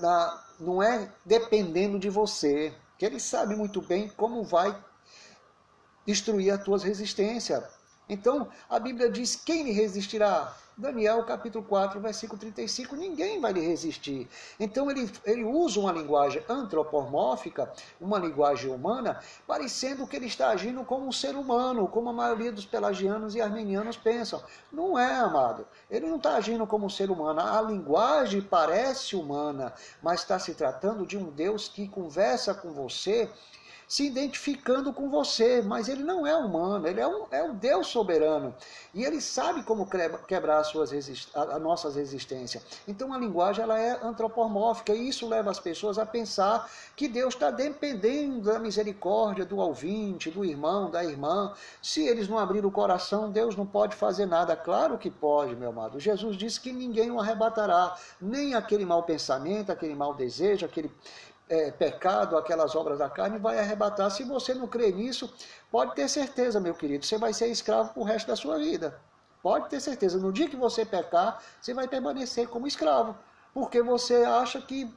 [0.00, 4.76] na, não é dependendo de você, que ele sabe muito bem como vai
[6.06, 7.62] destruir as tuas resistências.
[8.08, 10.54] Então, a Bíblia diz: quem lhe resistirá?
[10.76, 14.28] Daniel capítulo 4, versículo 35, ninguém vai lhe resistir.
[14.58, 20.84] Então ele, ele usa uma linguagem antropomórfica, uma linguagem humana, parecendo que ele está agindo
[20.84, 24.42] como um ser humano, como a maioria dos pelagianos e armenianos pensam.
[24.72, 25.64] Não é, amado.
[25.88, 27.40] Ele não está agindo como um ser humano.
[27.40, 33.30] A linguagem parece humana, mas está se tratando de um Deus que conversa com você
[33.88, 37.86] se identificando com você, mas ele não é humano, ele é um, é um Deus
[37.88, 38.54] soberano.
[38.92, 39.88] E ele sabe como
[40.26, 42.64] quebrar as suas resist a, nossas resistências.
[42.86, 47.34] Então a linguagem ela é antropomórfica e isso leva as pessoas a pensar que Deus
[47.34, 51.52] está dependendo da misericórdia do ouvinte, do irmão, da irmã.
[51.82, 54.56] Se eles não abrirem o coração, Deus não pode fazer nada.
[54.56, 56.00] Claro que pode, meu amado.
[56.00, 60.90] Jesus disse que ninguém o arrebatará, nem aquele mau pensamento, aquele mau desejo, aquele
[61.48, 64.10] é, pecado, aquelas obras da carne, vai arrebatar.
[64.10, 65.32] Se você não crê nisso,
[65.70, 68.98] pode ter certeza, meu querido, você vai ser escravo o resto da sua vida.
[69.42, 73.14] Pode ter certeza, no dia que você pecar, você vai permanecer como escravo,
[73.52, 74.90] porque você acha que,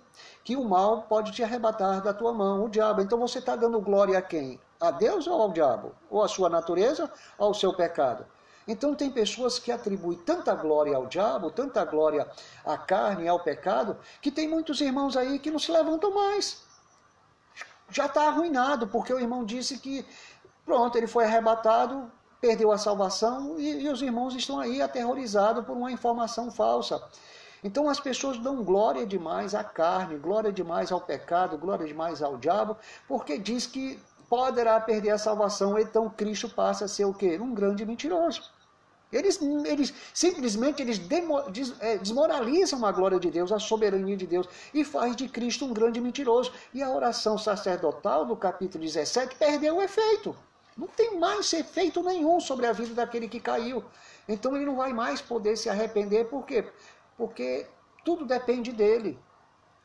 [0.44, 3.02] que o mal pode te arrebatar da tua mão, o diabo.
[3.02, 4.60] Então você está dando glória a quem?
[4.80, 5.94] A Deus ou ao diabo?
[6.10, 8.26] Ou à sua natureza ou ao seu pecado?
[8.68, 12.28] Então tem pessoas que atribuem tanta glória ao diabo, tanta glória
[12.66, 16.64] à carne, ao pecado, que tem muitos irmãos aí que não se levantam mais.
[17.90, 20.06] Já está arruinado, porque o irmão disse que,
[20.66, 25.78] pronto, ele foi arrebatado, perdeu a salvação e, e os irmãos estão aí aterrorizados por
[25.78, 27.02] uma informação falsa.
[27.64, 32.38] Então as pessoas dão glória demais à carne, glória demais ao pecado, glória demais ao
[32.38, 32.78] diabo,
[33.08, 34.00] porque diz que
[34.30, 37.40] poderá perder a salvação, então Cristo passa a ser o quê?
[37.40, 38.57] Um grande mentiroso.
[39.12, 41.00] Eles, eles simplesmente eles
[41.80, 45.74] é, desmoralizam a glória de Deus, a soberania de Deus, e faz de Cristo um
[45.74, 46.52] grande mentiroso.
[46.74, 50.36] E a oração sacerdotal do capítulo 17 perdeu o efeito.
[50.76, 53.84] Não tem mais efeito nenhum sobre a vida daquele que caiu.
[54.28, 56.66] Então ele não vai mais poder se arrepender, por quê?
[57.18, 57.66] Porque
[58.04, 59.18] tudo depende dele.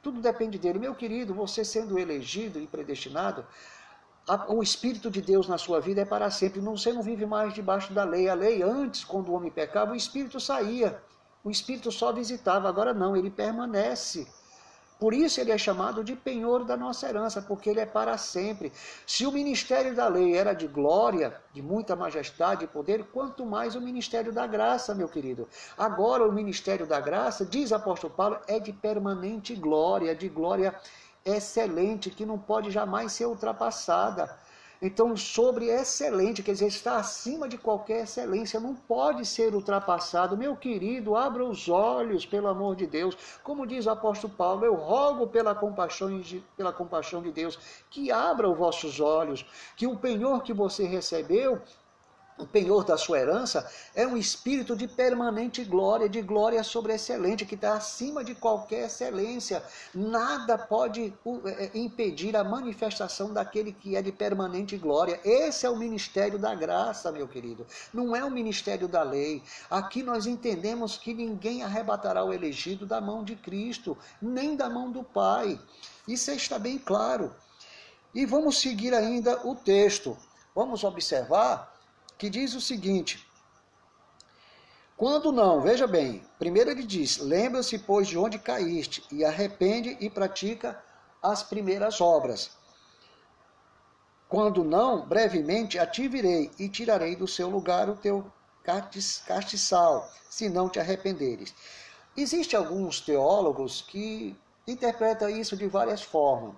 [0.03, 0.81] Tudo depende dele.
[0.81, 3.47] Meu querido, você sendo elegido e predestinado,
[4.49, 6.61] o Espírito de Deus na sua vida é para sempre.
[6.61, 8.29] Você não vive mais debaixo da lei.
[8.29, 11.03] A lei, antes, quando o homem pecava, o Espírito saía.
[11.43, 12.69] O Espírito só visitava.
[12.69, 14.27] Agora não, ele permanece.
[15.03, 18.73] Por isso ele é chamado de penhor da nossa herança, porque ele é para sempre.
[19.05, 23.75] Se o ministério da lei era de glória, de muita majestade e poder, quanto mais
[23.75, 25.49] o ministério da graça, meu querido.
[25.77, 30.73] Agora o ministério da graça, diz apóstolo Paulo, é de permanente glória, de glória
[31.25, 34.39] excelente, que não pode jamais ser ultrapassada.
[34.85, 40.37] Então, sobre excelente, quer dizer, está acima de qualquer excelência, não pode ser ultrapassado.
[40.37, 43.17] Meu querido, abra os olhos, pelo amor de Deus.
[43.45, 47.57] Como diz o apóstolo Paulo, eu rogo pela compaixão de, pela compaixão de Deus,
[47.89, 51.63] que abra os vossos olhos, que o penhor que você recebeu
[52.43, 57.47] o penhor da sua herança é um espírito de permanente glória, de glória sobre excelente,
[57.47, 59.63] que está acima de qualquer excelência.
[59.95, 65.21] Nada pode é, é, impedir a manifestação daquele que é de permanente glória.
[65.25, 67.67] Esse é o ministério da graça, meu querido.
[67.95, 69.43] Não é o ministério da lei.
[69.71, 74.91] Aqui nós entendemos que ninguém arrebatará o elegido da mão de Cristo, nem da mão
[74.91, 75.59] do Pai.
[76.09, 77.33] Isso está bem claro.
[78.15, 80.19] E vamos seguir ainda o texto.
[80.55, 81.72] Vamos observar
[82.19, 83.27] que diz o seguinte:
[84.97, 90.09] Quando não, veja bem, primeiro ele diz: Lembra-se, pois, de onde caíste, e arrepende e
[90.09, 90.83] pratica
[91.23, 92.51] as primeiras obras.
[94.29, 98.33] Quando não, brevemente a ti virei e tirarei do seu lugar o teu
[98.65, 101.55] castiçal, se não te arrependeres.
[102.17, 106.55] Existem alguns teólogos que interpretam isso de várias formas.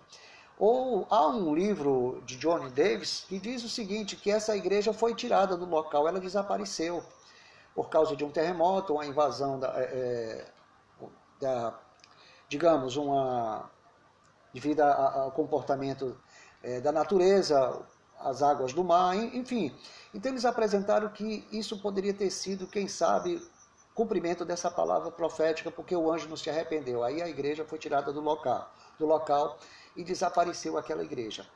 [0.58, 5.14] Ou há um livro de John Davis que diz o seguinte, que essa igreja foi
[5.14, 7.02] tirada do local, ela desapareceu
[7.74, 10.46] por causa de um terremoto, uma invasão da, é, é
[11.40, 11.78] da
[12.48, 13.68] digamos, uma
[14.52, 16.16] devido ao comportamento
[16.62, 17.82] é, da natureza,
[18.20, 19.76] as águas do mar, enfim.
[20.14, 23.42] Então eles apresentaram que isso poderia ter sido, quem sabe,
[23.92, 27.02] cumprimento dessa palavra profética, porque o anjo não se arrependeu.
[27.02, 29.58] Aí a igreja foi tirada do local, do local
[29.96, 31.46] e desapareceu aquela igreja.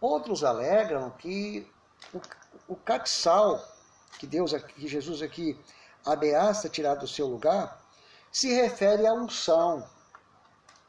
[0.00, 1.70] Outros alegam que
[2.14, 2.20] o,
[2.68, 3.62] o caxal,
[4.18, 5.58] que Deus, que Jesus aqui
[6.04, 7.82] ameaça tirar do seu lugar,
[8.30, 9.88] se refere à unção.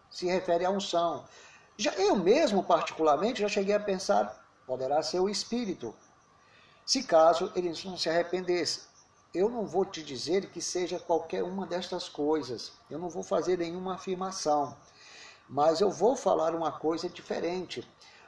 [0.10, 1.26] Se refere à unção.
[1.78, 5.96] Já, eu mesmo, particularmente, já cheguei a pensar, poderá ser o Espírito.
[6.86, 8.90] Se caso ele não se arrependesse.
[9.34, 12.72] Eu não vou te dizer que seja qualquer uma destas coisas.
[12.90, 14.76] Eu não vou fazer nenhuma afirmação.
[15.50, 17.84] Mas eu vou falar uma coisa diferente.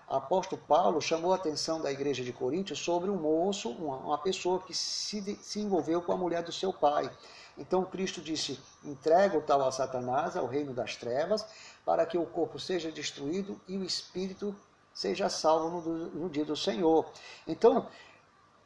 [0.09, 4.59] Apóstolo Paulo chamou a atenção da igreja de Coríntios sobre um moço, uma, uma pessoa
[4.59, 7.09] que se, se envolveu com a mulher do seu pai.
[7.55, 11.45] Então Cristo disse: entrega o tal a Satanás, ao reino das trevas,
[11.85, 14.55] para que o corpo seja destruído e o espírito
[14.91, 17.05] seja salvo no, no dia do Senhor.
[17.47, 17.87] Então,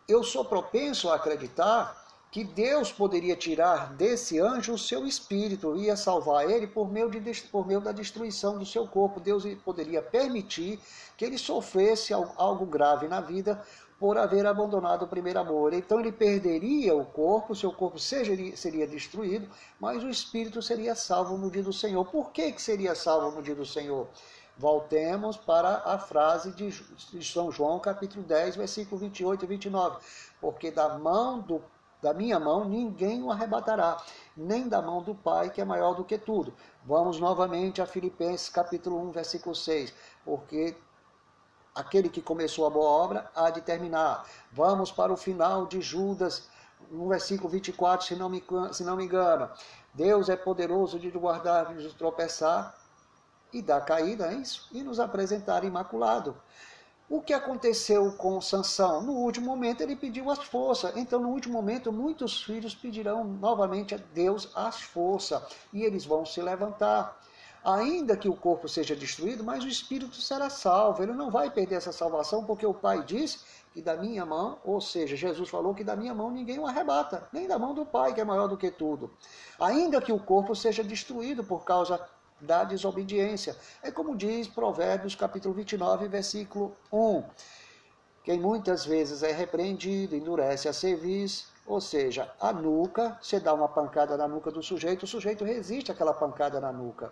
[0.08, 2.05] eu sou propenso a acreditar
[2.36, 7.42] que Deus poderia tirar desse anjo o seu espírito, ia salvar ele por meio, de,
[7.44, 9.22] por meio da destruição do seu corpo.
[9.22, 10.78] Deus poderia permitir
[11.16, 13.64] que ele sofresse algo grave na vida
[13.98, 15.72] por haver abandonado o primeiro amor.
[15.72, 19.48] Então ele perderia o corpo, seu corpo seria, seria destruído,
[19.80, 22.04] mas o espírito seria salvo no dia do Senhor.
[22.04, 24.10] Por que, que seria salvo no dia do Senhor?
[24.58, 29.98] Voltemos para a frase de São João, capítulo 10, versículo 28 e 29.
[30.42, 31.62] Porque da mão do
[32.06, 33.98] da minha mão ninguém o arrebatará,
[34.38, 36.54] nem da mão do Pai, que é maior do que tudo.
[36.84, 39.92] Vamos novamente a Filipenses capítulo 1, versículo 6,
[40.24, 40.78] porque
[41.74, 44.24] aquele que começou a boa obra há de terminar.
[44.52, 46.48] Vamos para o final de Judas,
[46.92, 49.50] no versículo 24, se não me, se não me engano.
[49.92, 52.76] Deus é poderoso de guardar, de tropeçar
[53.52, 54.70] e dar caída, é isso?
[54.72, 56.38] E nos apresentar imaculado.
[57.08, 59.00] O que aconteceu com Sansão?
[59.00, 60.98] No último momento ele pediu as forças.
[60.98, 65.40] Então, no último momento, muitos filhos pedirão novamente a Deus as forças
[65.72, 67.16] e eles vão se levantar.
[67.64, 71.04] Ainda que o corpo seja destruído, mas o espírito será salvo.
[71.04, 73.40] Ele não vai perder essa salvação, porque o Pai disse
[73.72, 77.28] que da minha mão, ou seja, Jesus falou que da minha mão ninguém o arrebata,
[77.32, 79.12] nem da mão do Pai, que é maior do que tudo.
[79.60, 82.00] Ainda que o corpo seja destruído por causa
[82.40, 83.56] da desobediência.
[83.82, 87.24] É como diz Provérbios capítulo 29, versículo 1.
[88.24, 93.68] Quem muitas vezes é repreendido, endurece a cerviz, ou seja, a nuca, você dá uma
[93.68, 97.12] pancada na nuca do sujeito, o sujeito resiste àquela pancada na nuca.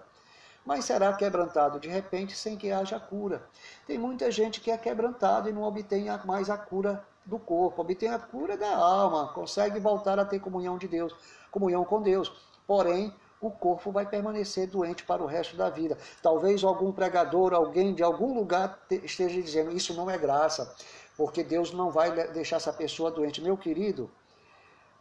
[0.65, 3.43] Mas será quebrantado de repente sem que haja cura.
[3.85, 8.09] Tem muita gente que é quebrantado e não obtém mais a cura do corpo, obtém
[8.09, 11.13] a cura da alma, consegue voltar a ter comunhão de Deus,
[11.51, 12.31] comunhão com Deus.
[12.65, 13.13] Porém,
[13.47, 15.97] o corpo vai permanecer doente para o resto da vida.
[16.21, 20.73] Talvez algum pregador, alguém de algum lugar esteja dizendo: Isso não é graça,
[21.17, 23.41] porque Deus não vai deixar essa pessoa doente.
[23.41, 24.09] Meu querido,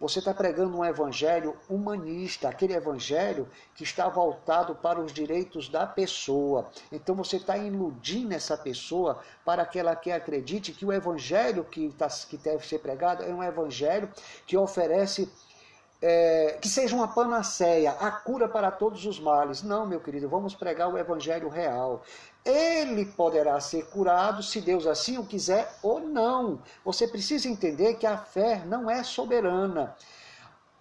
[0.02, 5.86] você está pregando um evangelho humanista, aquele evangelho que está voltado para os direitos da
[5.86, 6.68] pessoa.
[6.90, 11.88] Então você está iludindo essa pessoa para que ela que acredite que o evangelho que,
[11.92, 14.10] tá, que deve ser pregado é um evangelho
[14.44, 15.30] que oferece
[16.02, 19.62] é, que seja uma panaceia, a cura para todos os males.
[19.62, 22.02] Não, meu querido, vamos pregar o evangelho real.
[22.44, 26.60] Ele poderá ser curado se Deus assim o quiser ou não.
[26.84, 29.94] Você precisa entender que a fé não é soberana.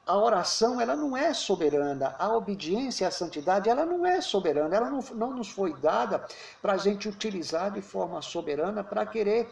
[0.07, 4.89] A oração ela não é soberana, a obediência à santidade ela não é soberana, ela
[4.89, 6.25] não, não nos foi dada
[6.59, 9.47] para a gente utilizar de forma soberana para querer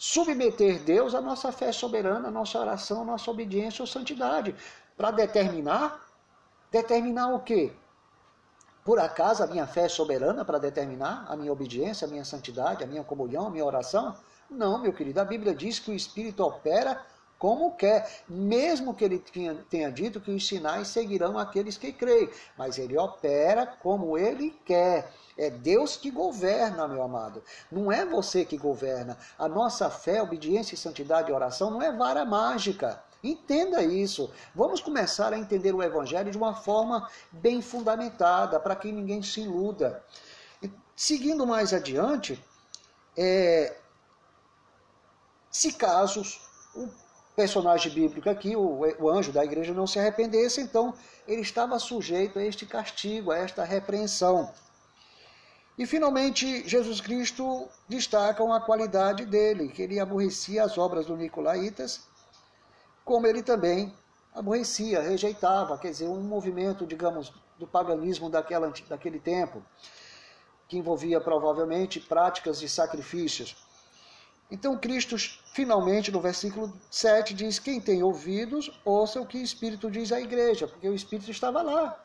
[0.00, 4.54] submeter Deus à nossa fé soberana, à nossa oração, à nossa obediência ou santidade,
[5.00, 6.06] para determinar
[6.70, 7.72] determinar o quê?
[8.84, 12.84] Por acaso a minha fé é soberana para determinar a minha obediência, a minha santidade,
[12.84, 14.14] a minha comunhão, a minha oração?
[14.50, 17.02] Não, meu querido, a Bíblia diz que o Espírito opera
[17.38, 22.28] como quer, mesmo que ele tenha, tenha dito que os sinais seguirão aqueles que creem,
[22.58, 25.10] mas ele opera como ele quer.
[25.38, 27.42] É Deus que governa, meu amado.
[27.72, 29.16] Não é você que governa.
[29.38, 33.02] A nossa fé, obediência, santidade e oração não é vara mágica.
[33.22, 34.30] Entenda isso.
[34.54, 39.42] Vamos começar a entender o Evangelho de uma forma bem fundamentada, para que ninguém se
[39.42, 40.02] iluda.
[40.96, 42.42] Seguindo mais adiante,
[43.16, 43.76] é,
[45.50, 46.40] se casos
[46.74, 46.88] o
[47.34, 50.94] personagem bíblico aqui, o, o anjo da igreja, não se arrependesse, então
[51.26, 54.52] ele estava sujeito a este castigo, a esta repreensão.
[55.78, 62.02] E finalmente, Jesus Cristo destaca uma qualidade dele, que ele aborrecia as obras do Nicolaitas,
[63.10, 63.92] como ele também
[64.32, 69.64] aborrecia, rejeitava, quer dizer, um movimento, digamos, do paganismo daquela, daquele tempo,
[70.68, 73.56] que envolvia provavelmente práticas de sacrifícios.
[74.48, 75.16] Então Cristo,
[75.52, 80.20] finalmente, no versículo 7, diz: Quem tem ouvidos, ouça o que o Espírito diz à
[80.20, 82.00] igreja, porque o Espírito estava lá,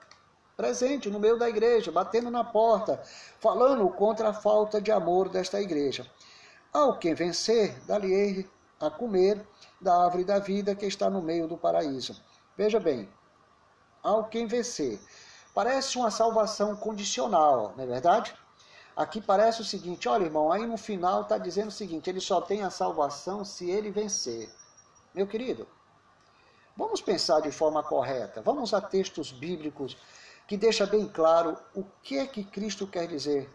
[0.57, 2.99] presente no meio da igreja, batendo na porta,
[3.39, 6.09] falando contra a falta de amor desta igreja.
[6.73, 8.49] Ao quem vencer, dali
[8.79, 9.45] a comer
[9.79, 12.21] da árvore da vida que está no meio do paraíso.
[12.57, 13.09] Veja bem,
[14.03, 14.99] ao quem vencer.
[15.53, 18.35] Parece uma salvação condicional, não é verdade?
[18.95, 22.39] Aqui parece o seguinte, olha irmão, aí no final está dizendo o seguinte, ele só
[22.39, 24.49] tem a salvação se ele vencer.
[25.13, 25.67] Meu querido,
[26.77, 29.97] vamos pensar de forma correta, vamos a textos bíblicos
[30.47, 33.49] que deixa bem claro o que é que Cristo quer dizer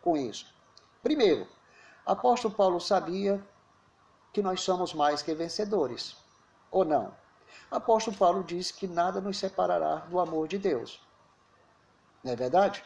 [0.00, 0.46] com isso.
[1.02, 1.46] Primeiro,
[2.06, 3.44] apóstolo Paulo sabia
[4.32, 6.16] que nós somos mais que vencedores,
[6.70, 7.12] ou não?
[7.70, 11.00] Apóstolo Paulo diz que nada nos separará do amor de Deus.
[12.22, 12.82] Não é verdade?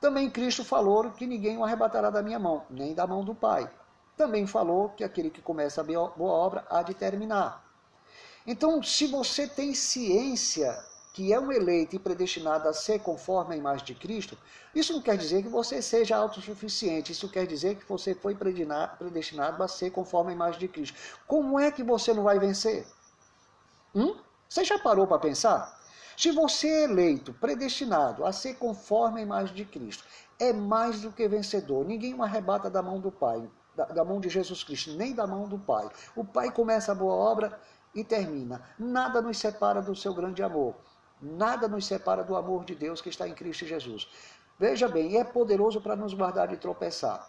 [0.00, 3.70] Também Cristo falou que ninguém o arrebatará da minha mão, nem da mão do Pai.
[4.16, 7.64] Também falou que aquele que começa a boa obra há de terminar.
[8.46, 10.78] Então, se você tem ciência
[11.14, 14.36] que é um eleito e predestinado a ser conforme a imagem de Cristo,
[14.74, 19.62] isso não quer dizer que você seja autossuficiente, isso quer dizer que você foi predestinado
[19.62, 20.98] a ser conforme a imagem de Cristo.
[21.24, 22.84] Como é que você não vai vencer?
[23.94, 24.16] Hum?
[24.48, 25.80] Você já parou para pensar?
[26.16, 30.02] Se você é eleito, predestinado a ser conforme a imagem de Cristo,
[30.36, 31.84] é mais do que vencedor.
[31.86, 35.28] Ninguém o arrebata da mão do Pai, da, da mão de Jesus Cristo, nem da
[35.28, 35.88] mão do Pai.
[36.16, 37.56] O Pai começa a boa obra
[37.94, 38.62] e termina.
[38.76, 40.74] Nada nos separa do seu grande amor.
[41.24, 44.08] Nada nos separa do amor de Deus que está em Cristo Jesus.
[44.58, 47.28] Veja bem, é poderoso para nos guardar de tropeçar.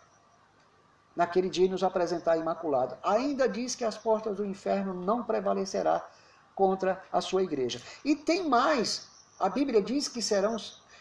[1.15, 2.97] Naquele dia nos apresentar imaculado.
[3.01, 6.05] Ainda diz que as portas do inferno não prevalecerá
[6.53, 7.81] contra a sua igreja.
[8.03, 9.07] E tem mais.
[9.39, 10.57] A Bíblia diz que serão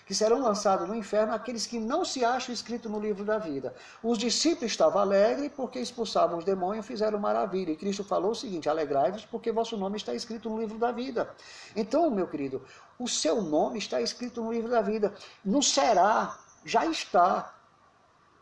[0.07, 3.75] que serão lançados no inferno aqueles que não se acham escritos no livro da vida.
[4.03, 7.73] Os discípulos estavam alegres porque expulsavam os demônios e fizeram maravilha.
[7.73, 11.29] E Cristo falou o seguinte: alegrai-vos porque vosso nome está escrito no livro da vida.
[11.75, 12.63] Então, meu querido,
[12.99, 15.15] o seu nome está escrito no livro da vida.
[15.45, 17.54] Não será, já está.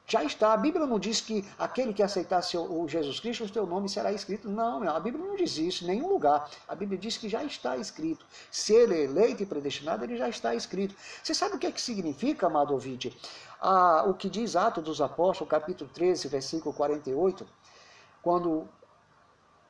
[0.07, 0.53] Já está.
[0.53, 4.13] A Bíblia não diz que aquele que aceitasse o Jesus Cristo, o seu nome será
[4.13, 4.49] escrito.
[4.49, 6.51] Não, a Bíblia não diz isso em nenhum lugar.
[6.69, 8.27] A Bíblia diz que já está escrito.
[8.51, 10.95] Se ele é eleito e predestinado, ele já está escrito.
[11.23, 13.17] Você sabe o que, é que significa, amado ouvinte?
[13.61, 17.47] Ah, o que diz Atos dos Apóstolos, capítulo 13, versículo 48,
[18.21, 18.69] quando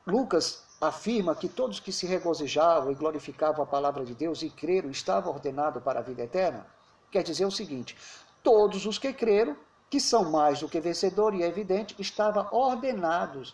[0.05, 4.89] Lucas afirma que todos que se regozijavam e glorificavam a palavra de Deus e creram
[4.89, 6.65] estavam ordenados para a vida eterna,
[7.09, 7.97] quer dizer o seguinte:
[8.41, 9.55] todos os que creram
[9.93, 13.53] que são mais do que vencedores, e é evidente, estavam ordenados,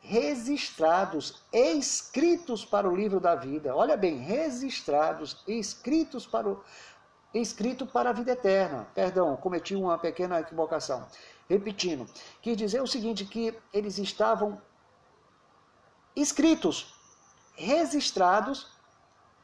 [0.00, 3.76] registrados, escritos para o livro da vida.
[3.76, 6.64] Olha bem, registrados, escritos para o
[7.34, 8.88] escrito para a vida eterna.
[8.94, 11.06] Perdão, cometi uma pequena equivocação.
[11.46, 12.08] Repetindo,
[12.40, 14.58] quis dizer o seguinte que eles estavam
[16.16, 16.94] escritos,
[17.54, 18.72] registrados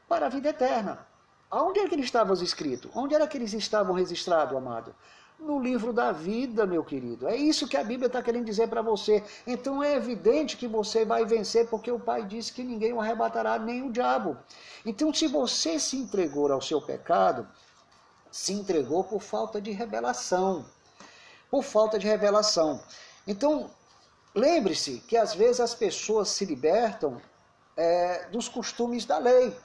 [0.09, 1.05] para a vida eterna.
[1.51, 2.89] Aonde é que eles estavam escritos?
[2.95, 4.95] Onde era que eles estavam registrados, amado?
[5.39, 7.27] No livro da vida, meu querido.
[7.27, 9.23] É isso que a Bíblia está querendo dizer para você.
[9.45, 13.59] Então é evidente que você vai vencer, porque o Pai disse que ninguém o arrebatará,
[13.59, 14.37] nem o diabo.
[14.85, 17.47] Então, se você se entregou ao seu pecado,
[18.31, 20.65] se entregou por falta de revelação.
[21.49, 22.81] Por falta de revelação.
[23.25, 23.69] Então,
[24.33, 27.21] lembre-se que às vezes as pessoas se libertam
[27.75, 29.55] é, dos costumes da lei.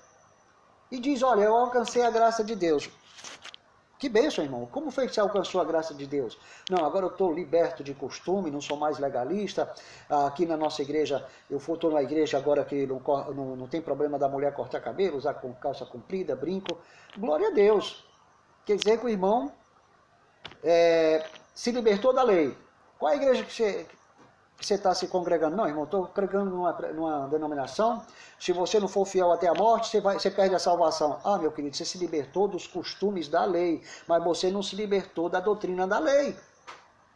[0.90, 2.88] E diz, olha, eu alcancei a graça de Deus.
[4.00, 4.64] Que bênção, irmão.
[4.64, 6.38] Como foi que você alcançou a graça de Deus?
[6.70, 9.70] Não, agora eu estou liberto de costume, não sou mais legalista.
[10.08, 12.98] Aqui na nossa igreja, eu estou na igreja agora que não,
[13.34, 16.78] não, não tem problema da mulher cortar cabelo, usar com calça comprida, brinco.
[17.14, 18.02] Glória a Deus.
[18.64, 19.52] Quer dizer que o irmão
[20.64, 21.22] é,
[21.54, 22.56] se libertou da lei.
[22.98, 23.86] Qual é a igreja que você,
[24.66, 25.56] você está se congregando.
[25.56, 28.02] Não, irmão, estou congregando numa, numa denominação.
[28.38, 31.18] Se você não for fiel até a morte, você, vai, você perde a salvação.
[31.24, 35.28] Ah, meu querido, você se libertou dos costumes da lei, mas você não se libertou
[35.28, 36.36] da doutrina da lei.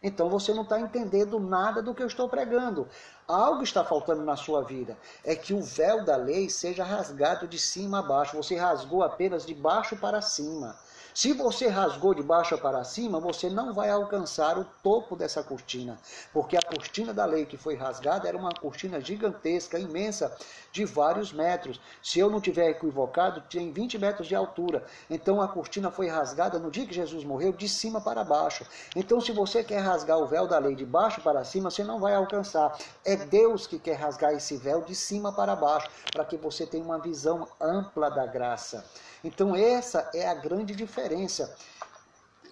[0.04, 2.86] Então você não está entendendo nada do que eu estou pregando.
[3.26, 4.98] Algo está faltando na sua vida.
[5.24, 8.36] É que o véu da lei seja rasgado de cima a baixo.
[8.36, 10.76] Você rasgou apenas de baixo para cima.
[11.14, 15.96] Se você rasgou de baixo para cima, você não vai alcançar o topo dessa cortina,
[16.32, 20.36] porque a cortina da lei que foi rasgada era uma cortina gigantesca, imensa,
[20.72, 21.80] de vários metros.
[22.02, 24.84] Se eu não tiver equivocado, tem 20 metros de altura.
[25.08, 28.66] Então a cortina foi rasgada no dia que Jesus morreu, de cima para baixo.
[28.96, 32.00] Então, se você quer rasgar o véu da lei de baixo para cima, você não
[32.00, 32.76] vai alcançar.
[33.04, 36.82] É Deus que quer rasgar esse véu de cima para baixo, para que você tenha
[36.82, 38.84] uma visão ampla da graça.
[39.22, 41.03] Então, essa é a grande diferença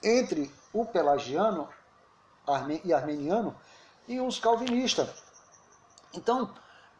[0.02, 1.68] entre o pelagiano
[2.84, 3.54] e armeniano
[4.08, 5.08] e os calvinistas.
[6.12, 6.52] Então,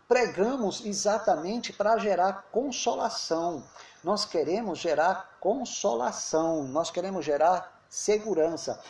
[0.09, 3.63] pregamos exatamente para gerar consolação.
[4.05, 8.81] Nós queremos gerar consolação, nós queremos gerar segurança.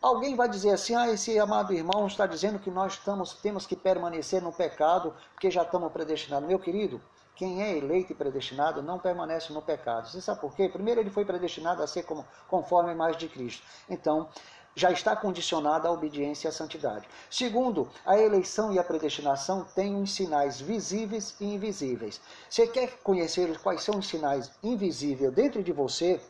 [0.00, 3.74] Alguém vai dizer assim: ah, esse amado irmão está dizendo que nós estamos, temos que
[3.74, 6.48] permanecer no pecado porque já estamos predestinados.
[6.48, 7.00] Meu querido,
[7.36, 10.08] quem é eleito e predestinado não permanece no pecado.
[10.08, 10.68] Você sabe por quê?
[10.68, 13.62] Primeiro, ele foi predestinado a ser como, conforme a imagem de Cristo.
[13.88, 14.28] Então,
[14.74, 17.08] já está condicionado à obediência e à santidade.
[17.30, 22.20] Segundo, a eleição e a predestinação têm uns sinais visíveis e invisíveis.
[22.48, 26.20] Você quer conhecer quais são os sinais invisíveis dentro de você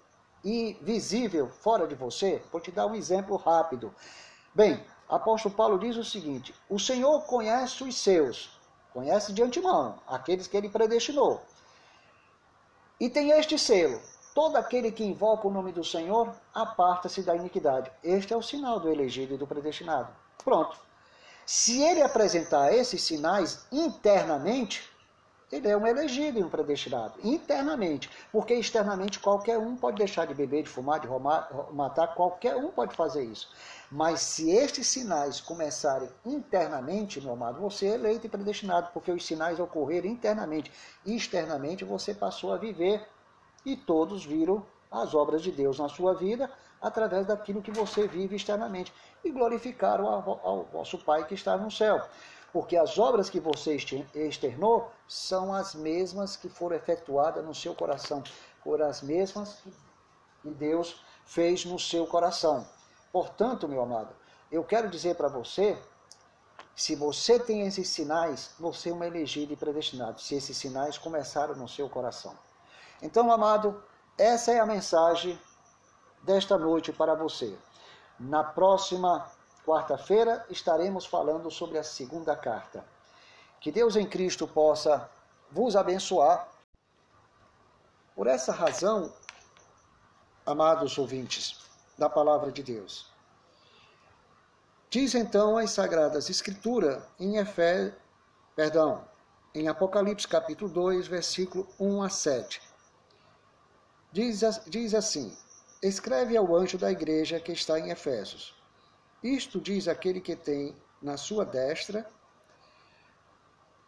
[0.44, 2.42] e visível fora de você?
[2.52, 3.94] Vou te dar um exemplo rápido.
[4.54, 8.55] Bem, apóstolo Paulo diz o seguinte: O Senhor conhece os seus,
[8.96, 11.42] Conhece de antemão aqueles que ele predestinou.
[12.98, 14.00] E tem este selo:
[14.34, 17.92] todo aquele que invoca o nome do Senhor aparta-se da iniquidade.
[18.02, 20.08] Este é o sinal do elegido e do predestinado.
[20.42, 20.80] Pronto.
[21.44, 24.90] Se ele apresentar esses sinais internamente,
[25.56, 27.14] ele é um elegido e um predestinado.
[27.22, 28.10] Internamente.
[28.30, 32.70] Porque externamente qualquer um pode deixar de beber, de fumar, de roubar, matar, qualquer um
[32.70, 33.48] pode fazer isso.
[33.90, 39.24] Mas se estes sinais começarem internamente, meu amado, você é eleito e predestinado, porque os
[39.24, 40.72] sinais ocorreram internamente.
[41.04, 43.06] Externamente você passou a viver
[43.64, 46.50] e todos viram as obras de Deus na sua vida
[46.80, 48.92] através daquilo que você vive externamente
[49.24, 52.00] e glorificaram ao vosso Pai que está no céu.
[52.56, 53.76] Porque as obras que você
[54.14, 58.24] externou são as mesmas que foram efetuadas no seu coração,
[58.64, 59.58] foram as mesmas
[60.40, 62.66] que Deus fez no seu coração.
[63.12, 64.08] Portanto, meu amado,
[64.50, 65.76] eu quero dizer para você,
[66.74, 71.54] se você tem esses sinais, você é um elegido e predestinado, se esses sinais começaram
[71.56, 72.34] no seu coração.
[73.02, 73.84] Então, amado,
[74.16, 75.38] essa é a mensagem
[76.22, 77.54] desta noite para você.
[78.18, 79.30] Na próxima
[79.66, 82.84] quarta-feira estaremos falando sobre a segunda carta.
[83.60, 85.10] Que Deus em Cristo possa
[85.50, 86.48] vos abençoar.
[88.14, 89.12] Por essa razão,
[90.46, 91.58] amados ouvintes,
[91.98, 93.10] da palavra de Deus.
[94.88, 97.92] Diz então as Sagradas Escrituras em Efé,
[98.54, 99.04] perdão,
[99.52, 102.62] em Apocalipse capítulo 2, versículo 1 a 7.
[104.12, 105.36] Diz, diz assim:
[105.82, 108.54] Escreve ao anjo da igreja que está em Efésios.
[109.26, 110.72] Isto diz aquele que tem
[111.02, 112.08] na sua destra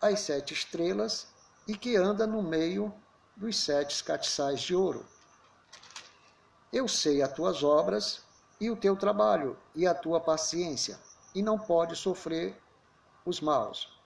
[0.01, 1.29] as sete estrelas
[1.69, 2.93] e que anda no meio
[3.37, 5.07] dos sete catiçais de ouro.
[6.73, 8.25] Eu sei as tuas obras
[8.61, 10.99] e o teu trabalho e a tua paciência,
[11.33, 12.61] e não pode sofrer
[13.25, 13.97] os maus.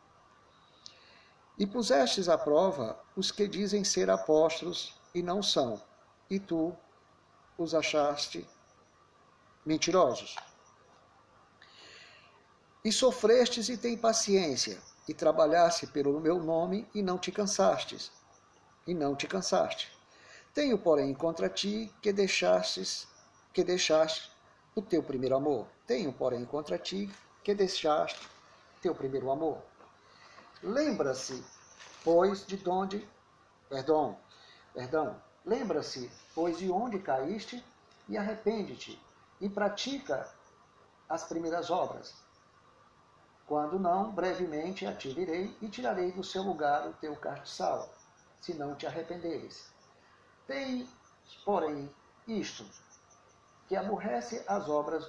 [1.59, 5.80] E pusestes à prova os que dizem ser apóstolos e não são,
[6.28, 6.76] e tu
[7.57, 8.47] os achaste
[9.64, 10.37] mentirosos.
[12.85, 18.11] E sofrestes e tem paciência, e trabalhaste pelo meu nome e não te cansastes,
[18.87, 19.97] e não te cansaste.
[20.55, 23.07] Tenho, porém, contra ti que deixastes,
[23.53, 24.30] que deixaste
[24.74, 25.66] o teu primeiro amor.
[25.87, 27.11] Tenho, porém, contra ti
[27.45, 28.28] que deixaste
[28.80, 29.62] teu primeiro amor.
[30.62, 31.45] Lembra-se,
[32.05, 33.09] pois, de onde,
[33.68, 34.18] perdão,
[34.74, 37.64] perdão, lembra-se, pois, de onde caíste
[38.09, 39.01] e arrepende-te
[39.41, 40.28] e pratica
[41.09, 42.14] as primeiras obras.
[43.47, 47.93] Quando não, brevemente a te direi e tirarei do seu lugar o teu castiçal,
[48.40, 49.70] se não te arrependeres.
[50.47, 50.88] Tem,
[51.45, 51.90] porém,
[52.26, 52.64] isto,
[53.68, 55.09] que aborrece as obras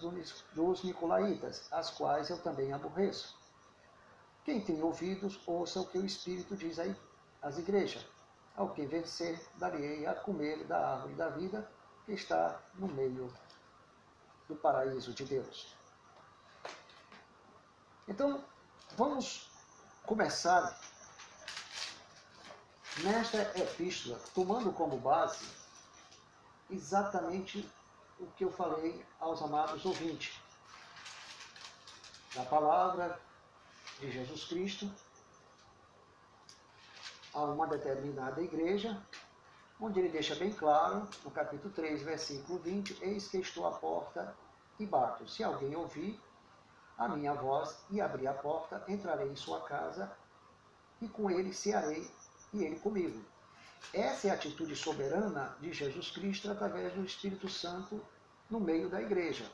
[0.53, 3.37] dos Nicolaitas, as quais eu também aborreço.
[4.45, 6.77] Quem tem ouvidos, ouça o que o Espírito diz
[7.41, 8.05] às igrejas.
[8.55, 11.69] Ao que vencer, darei a comer da árvore da vida
[12.05, 13.33] que está no meio
[14.47, 15.75] do paraíso de Deus.
[18.07, 18.43] Então,
[18.97, 19.49] vamos
[20.05, 20.77] começar
[23.01, 25.47] nesta epístola, tomando como base
[26.69, 27.69] exatamente
[28.19, 30.37] o que eu falei aos amados ouvintes.
[32.35, 33.19] Na palavra
[33.99, 34.91] de Jesus Cristo
[37.33, 39.01] a uma determinada igreja,
[39.79, 44.35] onde ele deixa bem claro, no capítulo 3, versículo 20, eis que estou à porta
[44.77, 45.27] e bato.
[45.27, 46.21] Se alguém ouvir
[46.97, 50.11] a minha voz e abrir a porta, entrarei em sua casa
[51.01, 52.09] e com ele cearei
[52.53, 53.19] e ele comigo.
[53.93, 58.01] Essa é a atitude soberana de Jesus Cristo através do Espírito Santo
[58.49, 59.51] no meio da igreja.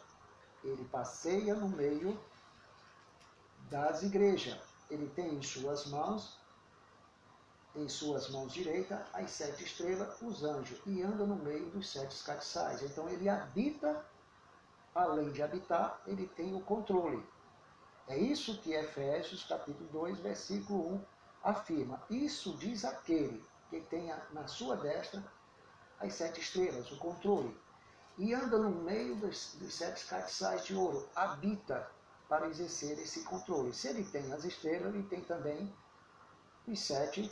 [0.64, 2.20] Ele passeia no meio
[3.70, 4.58] das igrejas.
[4.90, 6.38] Ele tem em suas mãos,
[7.76, 12.22] em suas mãos direita, as sete estrelas, os anjos, e anda no meio dos sete
[12.24, 12.82] castiçais.
[12.82, 14.04] Então ele habita,
[15.00, 17.24] além de habitar, ele tem o controle.
[18.08, 21.06] É isso que Efésios capítulo 2, versículo 1
[21.44, 22.02] afirma.
[22.10, 25.24] Isso diz aquele que tem na sua destra
[26.00, 27.56] as sete estrelas, o controle
[28.20, 31.90] e anda no meio dos, dos sete castiçais de ouro, habita
[32.28, 33.74] para exercer esse controle.
[33.74, 35.74] Se ele tem as estrelas, ele tem também
[36.68, 37.32] os sete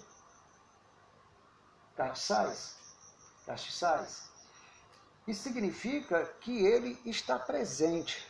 [1.95, 2.78] castiçais.
[3.45, 4.32] castiçais.
[5.28, 8.25] Isso significa que ele está presente,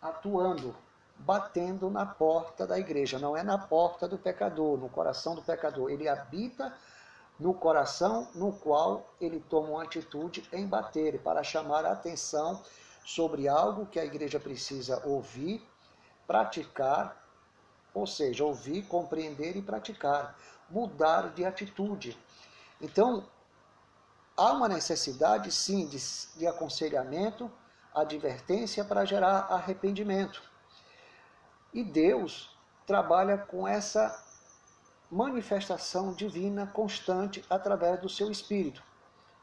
[0.00, 0.76] atuando,
[1.18, 3.18] batendo na porta da igreja.
[3.18, 5.90] Não é na porta do pecador, no coração do pecador.
[5.90, 6.72] Ele habita
[7.38, 12.62] no coração no qual ele toma uma atitude em bater, para chamar a atenção
[13.04, 15.66] sobre algo que a igreja precisa ouvir,
[16.28, 17.24] praticar,
[17.92, 20.38] ou seja, ouvir, compreender e praticar,
[20.70, 22.16] mudar de atitude.
[22.80, 23.24] Então,
[24.36, 25.98] há uma necessidade, sim, de,
[26.36, 27.50] de aconselhamento,
[27.94, 30.42] advertência para gerar arrependimento.
[31.72, 32.54] E Deus
[32.86, 34.22] trabalha com essa
[35.10, 38.82] manifestação divina constante através do seu Espírito.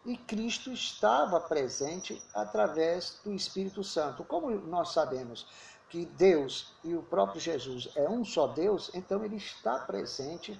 [0.05, 4.23] E Cristo estava presente através do Espírito Santo.
[4.23, 5.47] Como nós sabemos
[5.89, 10.59] que Deus e o próprio Jesus é um só Deus, então ele está presente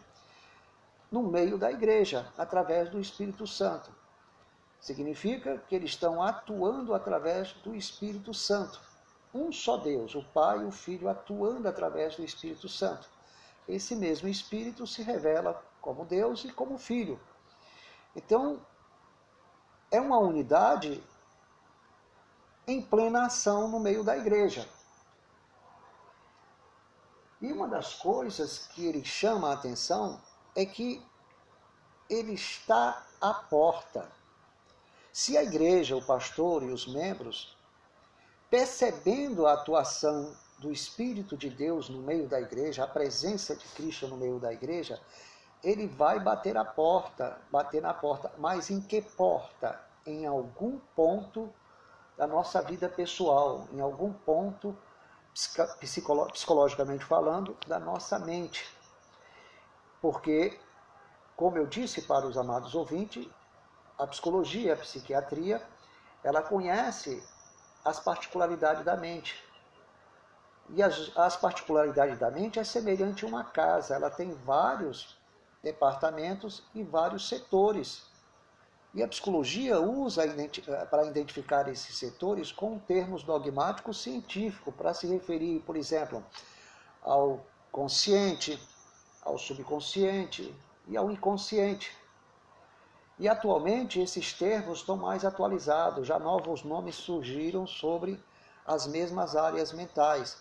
[1.11, 3.91] no meio da igreja, através do Espírito Santo.
[4.84, 8.79] Significa que eles estão atuando através do Espírito Santo.
[9.34, 13.09] Um só Deus, o Pai e o Filho atuando através do Espírito Santo
[13.67, 17.19] esse mesmo Espírito se revela como Deus e como Filho.
[18.15, 18.59] Então,
[19.91, 21.03] é uma unidade
[22.67, 24.67] em plena ação no meio da igreja.
[27.41, 30.21] E uma das coisas que ele chama a atenção
[30.55, 31.05] é que
[32.09, 34.09] ele está à porta.
[35.14, 37.55] Se a igreja, o pastor e os membros,
[38.49, 44.07] percebendo a atuação do Espírito de Deus no meio da igreja, a presença de Cristo
[44.07, 44.99] no meio da igreja,
[45.64, 48.32] ele vai bater a porta, bater na porta.
[48.39, 49.80] Mas em que porta?
[50.03, 51.53] Em algum ponto
[52.18, 54.76] da nossa vida pessoal, em algum ponto,
[56.32, 58.68] psicologicamente falando, da nossa mente.
[60.01, 60.59] Porque,
[61.36, 63.28] como eu disse para os amados ouvintes,
[63.97, 65.61] a psicologia, a psiquiatria,
[66.23, 67.23] ela conhece
[67.83, 69.43] as particularidades da mente.
[70.69, 75.17] E as, as particularidades da mente é semelhante a uma casa, ela tem vários
[75.61, 78.03] departamentos e vários setores.
[78.93, 85.07] E a psicologia usa eh, para identificar esses setores com termos dogmáticos científicos, para se
[85.07, 86.23] referir, por exemplo,
[87.01, 88.61] ao consciente,
[89.23, 90.53] ao subconsciente
[90.87, 91.91] e ao inconsciente.
[93.20, 98.22] E atualmente esses termos estão mais atualizados, já novos nomes surgiram sobre
[98.66, 100.38] as mesmas áreas mentais.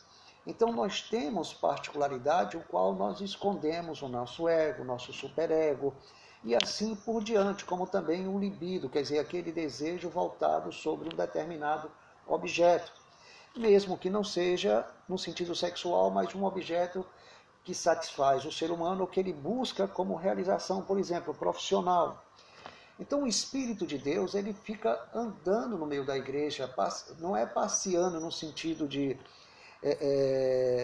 [0.47, 5.95] Então nós temos particularidade o qual nós escondemos o nosso ego, o nosso superego
[6.43, 11.17] e assim por diante, como também o libido, quer dizer, aquele desejo voltado sobre um
[11.17, 11.91] determinado
[12.27, 12.93] objeto,
[13.57, 17.07] mesmo que não seja no sentido sexual, mas um objeto
[17.63, 22.21] que satisfaz o ser humano que ele busca como realização, por exemplo, profissional.
[23.03, 26.73] Então o Espírito de Deus ele fica andando no meio da igreja,
[27.19, 29.19] não é passeando no sentido de
[29.83, 29.99] é,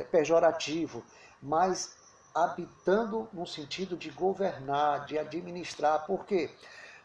[0.01, 1.05] é, pejorativo,
[1.41, 1.97] mas
[2.35, 6.05] habitando no sentido de governar, de administrar.
[6.07, 6.51] Por quê?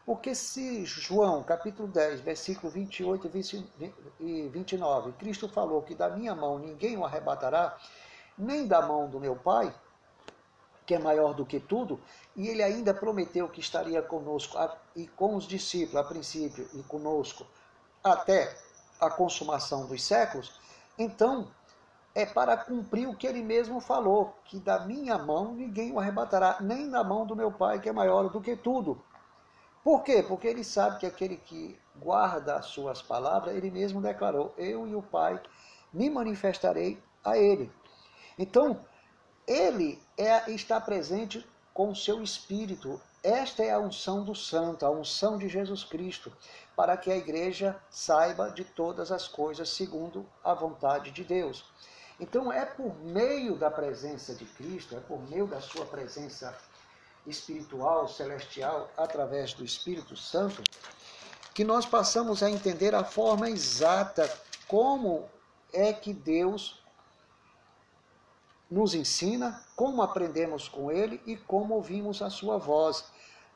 [0.03, 3.29] Porque se João, capítulo 10, versículo 28
[4.19, 7.77] e 29, Cristo falou que da minha mão ninguém o arrebatará,
[8.35, 9.71] nem da mão do meu Pai,
[10.85, 11.99] que é maior do que tudo,
[12.35, 14.57] e ele ainda prometeu que estaria conosco
[14.95, 17.45] e com os discípulos a princípio e conosco
[18.03, 18.55] até
[18.99, 20.59] a consumação dos séculos,
[20.97, 21.47] então
[22.15, 26.57] é para cumprir o que ele mesmo falou, que da minha mão ninguém o arrebatará,
[26.61, 29.03] nem da mão do meu Pai, que é maior do que tudo.
[29.83, 30.23] Por quê?
[30.25, 34.95] Porque ele sabe que aquele que guarda as suas palavras, ele mesmo declarou: Eu e
[34.95, 35.41] o Pai
[35.91, 37.71] me manifestarei a ele.
[38.37, 38.79] Então,
[39.47, 43.01] ele é, está presente com o seu espírito.
[43.23, 46.31] Esta é a unção do santo, a unção de Jesus Cristo,
[46.75, 51.65] para que a igreja saiba de todas as coisas segundo a vontade de Deus.
[52.19, 56.55] Então, é por meio da presença de Cristo, é por meio da sua presença
[57.25, 60.61] espiritual, celestial, através do Espírito Santo,
[61.53, 64.29] que nós passamos a entender a forma exata
[64.67, 65.29] como
[65.71, 66.82] é que Deus
[68.73, 73.05] nos ensina, como aprendemos com Ele e como ouvimos a Sua voz,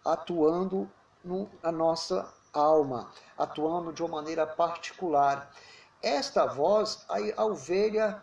[0.05, 0.88] atuando
[1.63, 5.51] na nossa alma, atuando de uma maneira particular.
[6.03, 8.22] Esta voz, a, a ovelha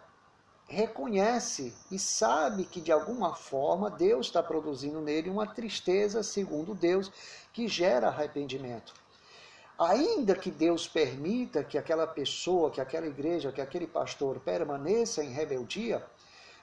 [0.68, 7.10] reconhece e sabe que de alguma forma Deus está produzindo nele uma tristeza, segundo Deus,
[7.52, 8.94] que gera arrependimento.
[9.76, 15.30] Ainda que Deus permita que aquela pessoa, que aquela igreja, que aquele pastor permaneça em
[15.30, 16.06] rebeldia,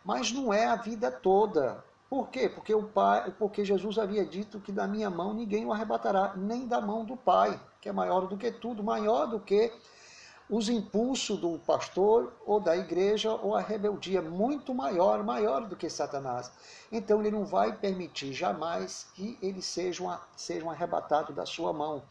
[0.03, 1.83] mas não é a vida toda.
[2.09, 2.49] Por quê?
[2.49, 6.67] Porque o pai, porque Jesus havia dito que da minha mão ninguém o arrebatará, nem
[6.67, 9.71] da mão do Pai, que é maior do que tudo, maior do que
[10.49, 15.89] os impulsos do pastor ou da igreja ou a rebeldia muito maior, maior do que
[15.89, 16.51] Satanás.
[16.91, 22.03] Então ele não vai permitir jamais que eles sejam, sejam arrebatados da sua mão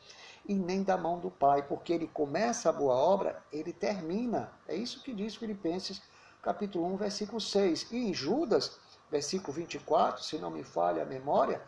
[0.48, 4.50] e nem da mão do Pai, porque ele começa a boa obra, ele termina.
[4.66, 6.00] É isso que diz Filipenses
[6.42, 7.88] capítulo 1, versículo 6.
[7.90, 8.78] E em Judas,
[9.10, 11.62] versículo 24, se não me falha a memória,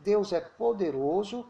[0.00, 1.46] Deus é poderoso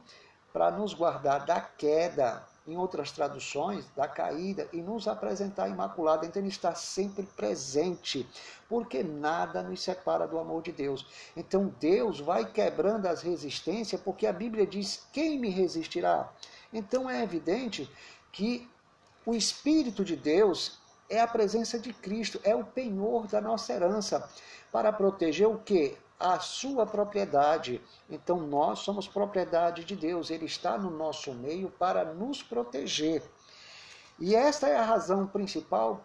[0.52, 6.24] para nos guardar da queda, em outras traduções, da caída, e nos apresentar imaculado.
[6.24, 8.28] Então, ele está sempre presente,
[8.68, 11.06] porque nada nos separa do amor de Deus.
[11.36, 16.30] Então, Deus vai quebrando as resistências, porque a Bíblia diz: quem me resistirá?
[16.72, 17.90] Então, é evidente
[18.30, 18.70] que
[19.26, 20.78] o Espírito de Deus
[21.12, 24.28] é a presença de Cristo, é o penhor da nossa herança,
[24.72, 25.96] para proteger o que?
[26.22, 27.80] a sua propriedade.
[28.08, 33.22] Então nós somos propriedade de Deus, ele está no nosso meio para nos proteger.
[34.20, 36.00] E esta é a razão principal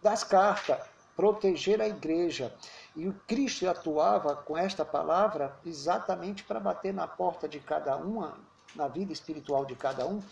[0.00, 0.78] das cartas,
[1.16, 2.54] proteger a igreja.
[2.94, 8.38] E o Cristo atuava com esta palavra exatamente para bater na porta de cada uma,
[8.76, 10.22] na vida espiritual de cada um,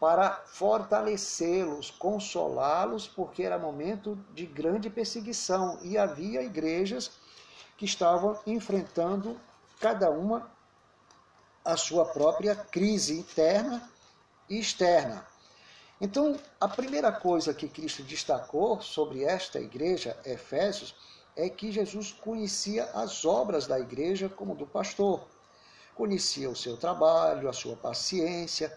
[0.00, 7.10] para fortalecê-los, consolá-los, porque era momento de grande perseguição e havia igrejas
[7.76, 9.40] que estavam enfrentando
[9.80, 10.50] cada uma
[11.64, 13.90] a sua própria crise interna
[14.48, 15.26] e externa.
[16.00, 20.94] Então, a primeira coisa que Cristo destacou sobre esta igreja, Efésios,
[21.36, 25.26] é que Jesus conhecia as obras da igreja como do pastor.
[25.94, 28.76] Conhecia o seu trabalho, a sua paciência,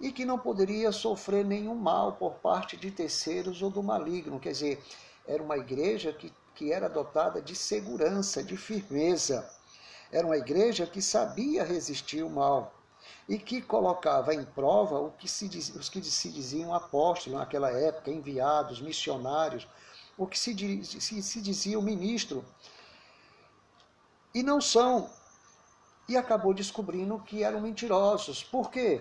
[0.00, 4.40] e que não poderia sofrer nenhum mal por parte de terceiros ou do maligno.
[4.40, 4.84] Quer dizer,
[5.26, 9.50] era uma igreja que que era dotada de segurança, de firmeza.
[10.12, 12.74] Era uma igreja que sabia resistir o mal
[13.26, 18.10] e que colocava em prova o que se os que se diziam apóstolos naquela época,
[18.10, 19.66] enviados, missionários,
[20.18, 22.44] o que se, se, se dizia o ministro.
[24.34, 25.08] E não são.
[26.06, 28.44] E acabou descobrindo que eram mentirosos.
[28.44, 29.00] Por quê?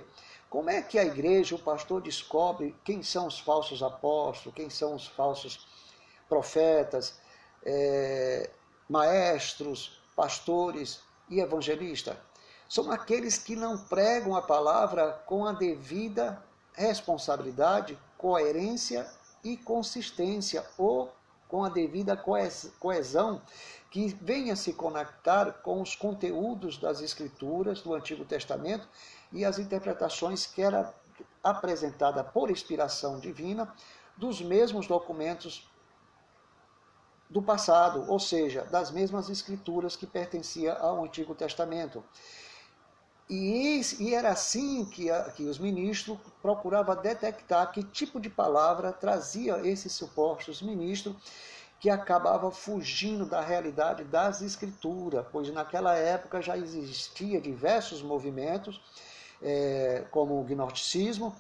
[0.50, 4.96] Como é que a igreja, o pastor, descobre quem são os falsos apóstolos, quem são
[4.96, 5.68] os falsos
[6.28, 7.20] profetas,
[7.64, 8.50] é,
[8.90, 12.18] maestros, pastores e evangelistas?
[12.68, 16.44] São aqueles que não pregam a palavra com a devida
[16.74, 19.08] responsabilidade, coerência
[19.44, 21.12] e consistência, ou
[21.50, 22.16] com a devida
[22.80, 23.42] coesão,
[23.90, 28.88] que venha se conectar com os conteúdos das Escrituras do Antigo Testamento
[29.34, 30.94] e as interpretações que era
[31.44, 33.74] apresentada por inspiração divina
[34.16, 35.68] dos mesmos documentos
[37.28, 42.04] do passado, ou seja, das mesmas escrituras que pertencia ao Antigo Testamento.
[43.30, 48.92] E, e era assim que, a, que os ministros procuravam detectar que tipo de palavra
[48.92, 51.16] trazia esses supostos ministros
[51.80, 58.82] que acabava fugindo da realidade das escrituras, pois naquela época já existia diversos movimentos,
[59.42, 61.34] é, como o gnosticismo,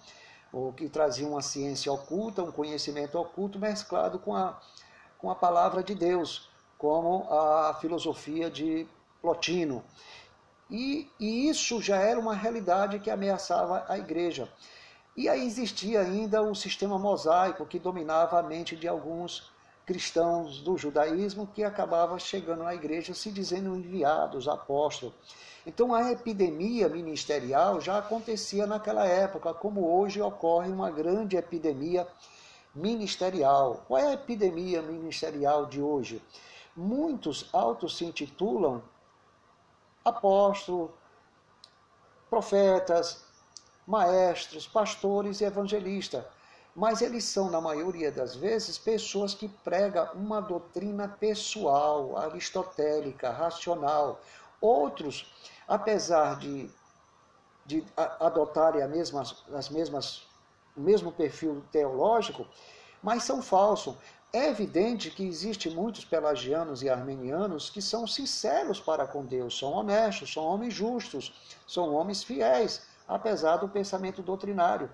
[0.53, 4.59] o que trazia uma ciência oculta, um conhecimento oculto mesclado com a,
[5.17, 8.87] com a palavra de Deus, como a filosofia de
[9.21, 9.83] Plotino.
[10.69, 14.47] E, e isso já era uma realidade que ameaçava a igreja.
[15.17, 19.51] E aí existia ainda o sistema mosaico que dominava a mente de alguns
[19.85, 25.15] cristãos do judaísmo que acabava chegando na igreja se dizendo enviados, apóstolos.
[25.65, 32.07] Então a epidemia ministerial já acontecia naquela época, como hoje ocorre uma grande epidemia
[32.73, 33.83] ministerial.
[33.87, 36.21] Qual é a epidemia ministerial de hoje?
[36.75, 38.83] Muitos autos se intitulam
[40.03, 40.91] apóstolos,
[42.29, 43.23] profetas,
[43.87, 46.23] maestros, pastores e evangelistas
[46.79, 54.21] mas eles são, na maioria das vezes, pessoas que pregam uma doutrina pessoal, aristotélica, racional.
[54.61, 55.29] Outros,
[55.67, 56.69] apesar de,
[57.65, 60.25] de adotarem as mesmas,
[60.75, 62.47] o mesmo perfil teológico,
[63.03, 63.95] mas são falsos.
[64.31, 69.71] É evidente que existe muitos pelagianos e armenianos que são sinceros para com Deus, são
[69.71, 71.33] honestos, são homens justos,
[71.67, 74.89] são homens fiéis, apesar do pensamento doutrinário.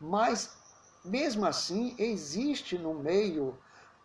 [0.00, 0.56] Mas
[1.04, 3.58] mesmo assim, existe no meio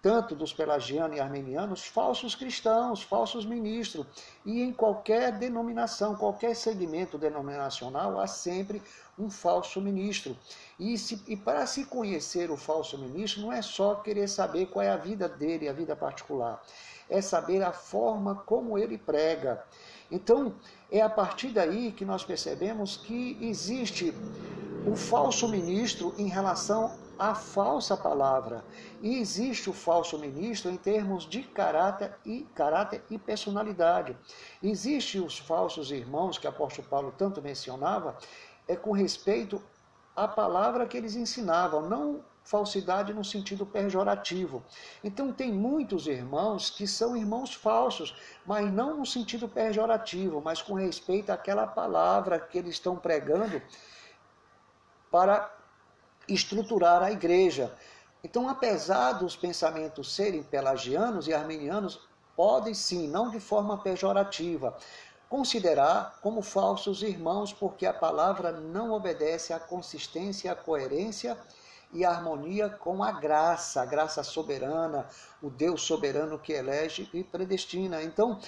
[0.03, 4.05] tanto dos pelagianos e armenianos falsos cristãos, falsos ministros,
[4.45, 8.83] e em qualquer denominação, qualquer segmento denominacional, há sempre
[9.17, 10.37] um falso ministro.
[10.77, 14.83] E, se, e para se conhecer o falso ministro, não é só querer saber qual
[14.83, 16.61] é a vida dele, a vida particular,
[17.09, 19.63] é saber a forma como ele prega.
[20.11, 20.53] Então,
[20.91, 24.13] é a partir daí que nós percebemos que existe
[24.85, 28.63] o falso ministro em relação à falsa palavra.
[29.01, 34.17] E existe o falso ministro em termos de caráter e caráter e personalidade.
[34.61, 38.17] Existem os falsos irmãos que o apóstolo Paulo tanto mencionava,
[38.67, 39.61] é com respeito
[40.15, 44.63] à palavra que eles ensinavam, não falsidade no sentido pejorativo.
[45.03, 50.73] Então tem muitos irmãos que são irmãos falsos, mas não no sentido pejorativo, mas com
[50.73, 53.61] respeito àquela palavra que eles estão pregando
[55.09, 55.62] para
[56.27, 57.73] estruturar a igreja.
[58.23, 61.99] Então, apesar dos pensamentos serem pelagianos e arminianos,
[62.35, 64.77] podem sim, não de forma pejorativa,
[65.29, 71.37] considerar como falsos irmãos, porque a palavra não obedece à consistência, à coerência
[71.91, 75.07] e à harmonia com a graça, a graça soberana,
[75.41, 78.01] o Deus soberano que elege e predestina.
[78.01, 78.39] Então,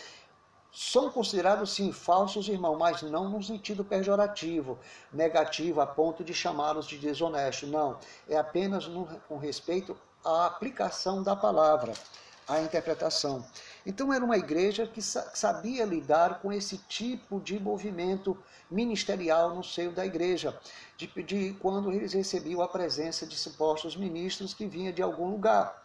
[0.75, 4.77] são considerados sim falsos irmãos, mas não no sentido pejorativo,
[5.11, 7.65] negativo, a ponto de chamá-los de desonesto.
[7.65, 7.97] Não,
[8.27, 8.85] é apenas
[9.29, 11.93] com respeito à aplicação da palavra,
[12.45, 13.45] à interpretação.
[13.85, 18.37] Então era uma igreja que sabia lidar com esse tipo de movimento
[18.69, 20.59] ministerial no seio da igreja,
[20.97, 25.84] de, de quando eles recebiam a presença de supostos ministros que vinha de algum lugar.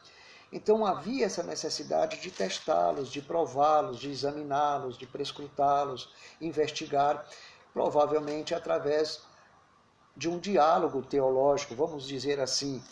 [0.53, 6.09] Então havia essa necessidade de testá-los, de prová-los, de examiná-los, de prescrutá-los,
[6.41, 7.25] investigar,
[7.73, 9.21] provavelmente através
[10.17, 12.83] de um diálogo teológico, vamos dizer assim,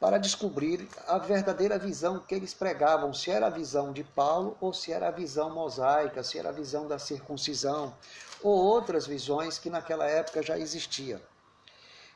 [0.00, 4.72] para descobrir a verdadeira visão que eles pregavam, se era a visão de Paulo ou
[4.72, 7.94] se era a visão mosaica, se era a visão da circuncisão,
[8.42, 11.20] ou outras visões que naquela época já existiam.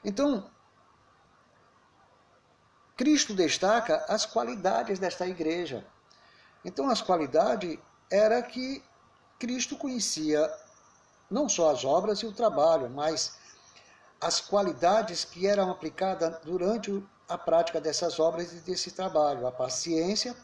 [0.04, 0.44] Então,
[2.98, 5.86] Cristo destaca as qualidades desta igreja.
[6.64, 7.78] Então, as qualidades
[8.10, 8.82] era que
[9.38, 10.52] Cristo conhecia
[11.30, 13.38] não só as obras e o trabalho, mas
[14.20, 20.34] as qualidades que eram aplicadas durante a prática dessas obras e desse trabalho, a paciência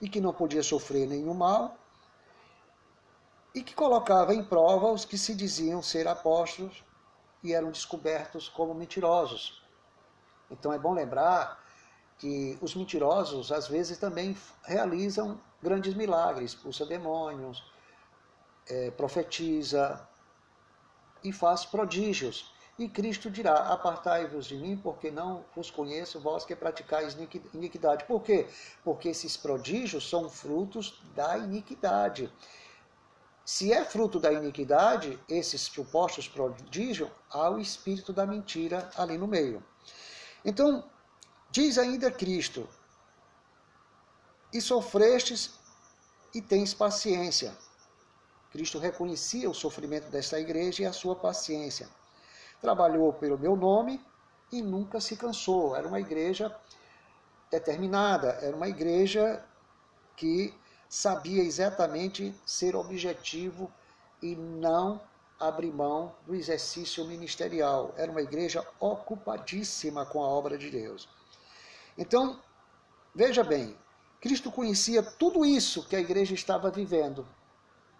[0.00, 1.76] e que não podia sofrer nenhum mal
[3.54, 6.82] e que colocava em prova os que se diziam ser apóstolos
[7.42, 9.62] e eram descobertos como mentirosos.
[10.50, 11.59] Então é bom lembrar
[12.20, 17.64] que os mentirosos às vezes também realizam grandes milagres, expulsa demônios,
[18.68, 20.06] é, profetiza
[21.24, 22.52] e faz prodígios.
[22.78, 27.16] E Cristo dirá: Apartai-vos de mim, porque não vos conheço, vós que praticais
[27.54, 28.04] iniquidade.
[28.04, 28.46] Por quê?
[28.84, 32.30] Porque esses prodígios são frutos da iniquidade.
[33.44, 39.26] Se é fruto da iniquidade, esses supostos prodígios, há o espírito da mentira ali no
[39.26, 39.64] meio.
[40.44, 40.84] Então,
[41.50, 42.68] Diz ainda Cristo:
[44.52, 45.50] E sofrestes
[46.32, 47.56] e tens paciência.
[48.52, 51.88] Cristo reconhecia o sofrimento desta igreja e a sua paciência.
[52.60, 54.04] Trabalhou pelo meu nome
[54.52, 55.74] e nunca se cansou.
[55.74, 56.56] Era uma igreja
[57.50, 59.44] determinada, era uma igreja
[60.16, 60.54] que
[60.88, 63.72] sabia exatamente ser objetivo
[64.22, 65.00] e não
[65.38, 67.92] abrir mão do exercício ministerial.
[67.96, 71.08] Era uma igreja ocupadíssima com a obra de Deus.
[71.96, 72.40] Então,
[73.14, 73.76] veja bem,
[74.20, 77.26] Cristo conhecia tudo isso que a igreja estava vivendo.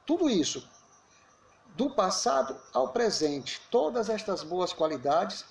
[0.07, 0.69] Tudo isso,
[1.77, 5.45] do passado ao presente, todas estas boas qualidades,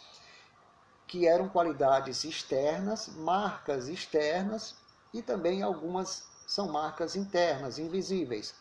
[1.08, 4.76] que eram qualidades externas, marcas externas,
[5.14, 8.54] e também algumas são marcas internas, invisíveis.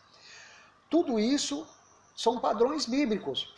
[0.89, 1.67] Tudo isso
[2.15, 3.53] são padrões bíblicos.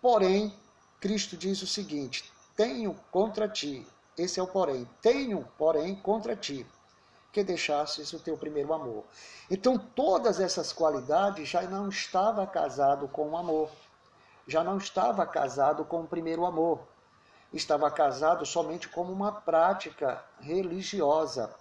[0.00, 0.56] Porém,
[1.00, 3.86] Cristo diz o seguinte: tenho contra ti,
[4.16, 6.66] esse é o porém, tenho, porém, contra ti,
[7.32, 9.04] que deixasses o teu primeiro amor.
[9.50, 13.70] Então, todas essas qualidades já não estava casado com o amor,
[14.46, 16.80] já não estava casado com o primeiro amor,
[17.52, 21.54] estava casado somente como uma prática religiosa.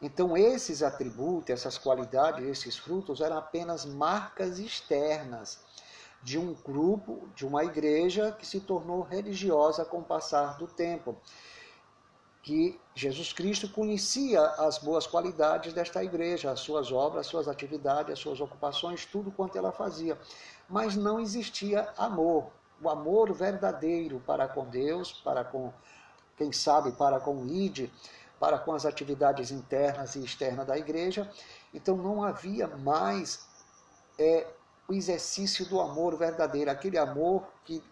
[0.00, 5.58] Então, esses atributos, essas qualidades, esses frutos eram apenas marcas externas
[6.22, 11.16] de um grupo, de uma igreja que se tornou religiosa com o passar do tempo.
[12.42, 18.12] Que Jesus Cristo conhecia as boas qualidades desta igreja, as suas obras, as suas atividades,
[18.12, 20.18] as suas ocupações, tudo quanto ela fazia.
[20.68, 25.72] Mas não existia amor, o amor verdadeiro para com Deus, para com,
[26.36, 27.90] quem sabe, para com o ID
[28.38, 31.30] para com as atividades internas e externas da igreja.
[31.74, 33.46] Então não havia mais
[34.18, 34.46] é,
[34.86, 37.82] o exercício do amor verdadeiro, aquele amor que,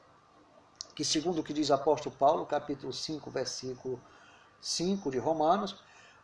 [0.94, 4.00] que, segundo o que diz o apóstolo Paulo, capítulo 5, versículo
[4.66, 5.76] 5 de Romanos,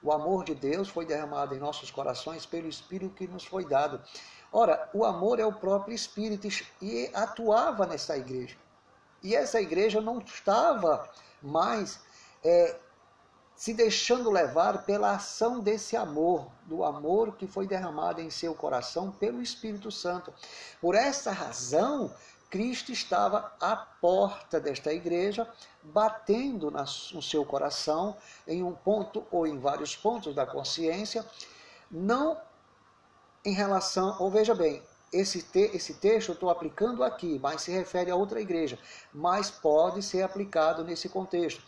[0.03, 4.03] o amor de Deus foi derramado em nossos corações pelo Espírito que nos foi dado.
[4.53, 6.49] Ora, o amor é o próprio Espírito
[6.80, 8.57] e atuava nessa igreja.
[9.22, 11.09] E essa igreja não estava
[11.40, 12.01] mais
[12.43, 12.76] é,
[13.55, 19.12] se deixando levar pela ação desse amor, do amor que foi derramado em seu coração
[19.12, 20.34] pelo Espírito Santo.
[20.80, 22.12] Por essa razão,
[22.53, 25.49] Cristo estava à porta desta igreja,
[25.83, 28.15] batendo no seu coração,
[28.47, 31.25] em um ponto ou em vários pontos da consciência,
[31.91, 32.39] não
[33.43, 37.73] em relação, ou veja bem, esse, te, esse texto eu estou aplicando aqui, mas se
[37.73, 38.79] refere a outra igreja,
[39.15, 41.63] mas pode ser aplicado nesse contexto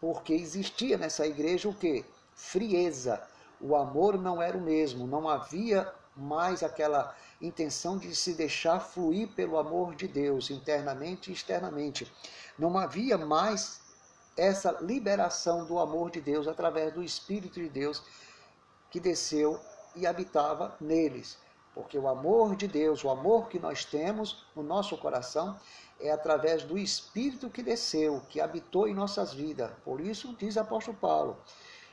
[0.00, 2.02] porque existia nessa igreja o que?
[2.34, 3.22] Frieza.
[3.60, 9.28] O amor não era o mesmo, não havia mais aquela intenção de se deixar fluir
[9.28, 12.10] pelo amor de Deus, internamente e externamente.
[12.58, 13.80] Não havia mais
[14.36, 18.02] essa liberação do amor de Deus através do Espírito de Deus
[18.90, 19.60] que desceu
[19.94, 21.38] e habitava neles.
[21.74, 25.58] Porque o amor de Deus, o amor que nós temos no nosso coração,
[26.00, 29.70] é através do Espírito que desceu, que habitou em nossas vidas.
[29.84, 31.36] Por isso diz o apóstolo Paulo,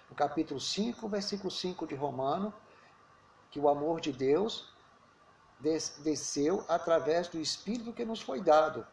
[0.09, 2.53] no capítulo 5, versículo 5 de Romano,
[3.51, 4.71] que o amor de Deus
[5.99, 8.85] desceu através do Espírito que nos foi dado.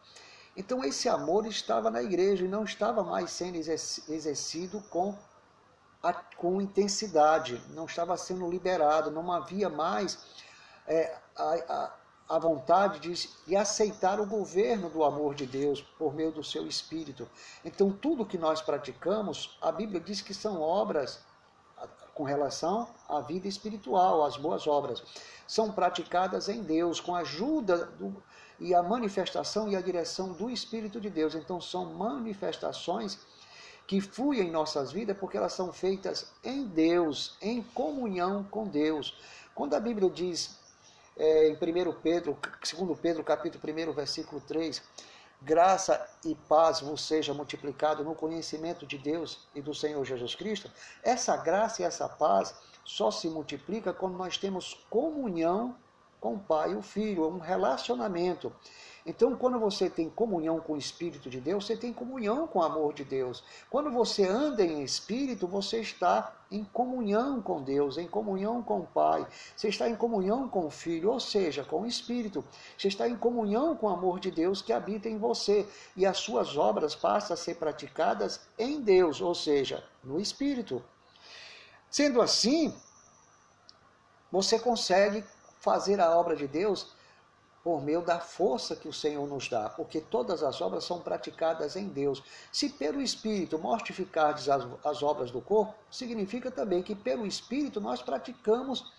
[0.55, 5.17] Então esse amor estava na igreja e não estava mais sendo exercido com,
[6.37, 10.19] com intensidade, não estava sendo liberado, não havia mais
[10.85, 11.93] é, a, a,
[12.29, 16.67] a vontade de, de aceitar o governo do amor de Deus por meio do seu
[16.67, 17.27] Espírito.
[17.65, 21.21] Então, tudo que nós praticamos, a Bíblia diz que são obras
[22.19, 25.01] com relação à vida espiritual, às boas obras.
[25.47, 28.13] São praticadas em Deus, com a ajuda do,
[28.59, 31.33] e a manifestação e a direção do Espírito de Deus.
[31.33, 33.17] Então, são manifestações
[33.87, 39.17] que fluem em nossas vidas porque elas são feitas em Deus, em comunhão com Deus.
[39.55, 40.59] Quando a Bíblia diz
[41.15, 44.83] é, em 1 Pedro, 2 Pedro, capítulo 1, versículo 3,
[45.41, 50.69] graça e paz vos seja multiplicado no conhecimento de Deus e do Senhor Jesus Cristo,
[51.03, 55.75] essa graça e essa paz só se multiplica quando nós temos comunhão
[56.19, 58.51] com o Pai e o Filho, um relacionamento.
[59.09, 62.63] Então, quando você tem comunhão com o Espírito de Deus, você tem comunhão com o
[62.63, 63.43] amor de Deus.
[63.67, 68.85] Quando você anda em Espírito, você está em comunhão com Deus, em comunhão com o
[68.85, 69.25] Pai.
[69.55, 72.45] Você está em comunhão com o Filho, ou seja, com o Espírito.
[72.77, 75.67] Você está em comunhão com o amor de Deus que habita em você.
[75.97, 80.83] E as suas obras passam a ser praticadas em Deus, ou seja, no Espírito.
[81.89, 82.71] Sendo assim,
[84.31, 85.23] você consegue
[85.59, 86.98] fazer a obra de Deus
[87.63, 91.75] por meio da força que o Senhor nos dá, porque todas as obras são praticadas
[91.75, 92.23] em Deus.
[92.51, 98.01] Se pelo Espírito mortificardes as, as obras do corpo, significa também que pelo Espírito nós
[98.01, 98.91] praticamos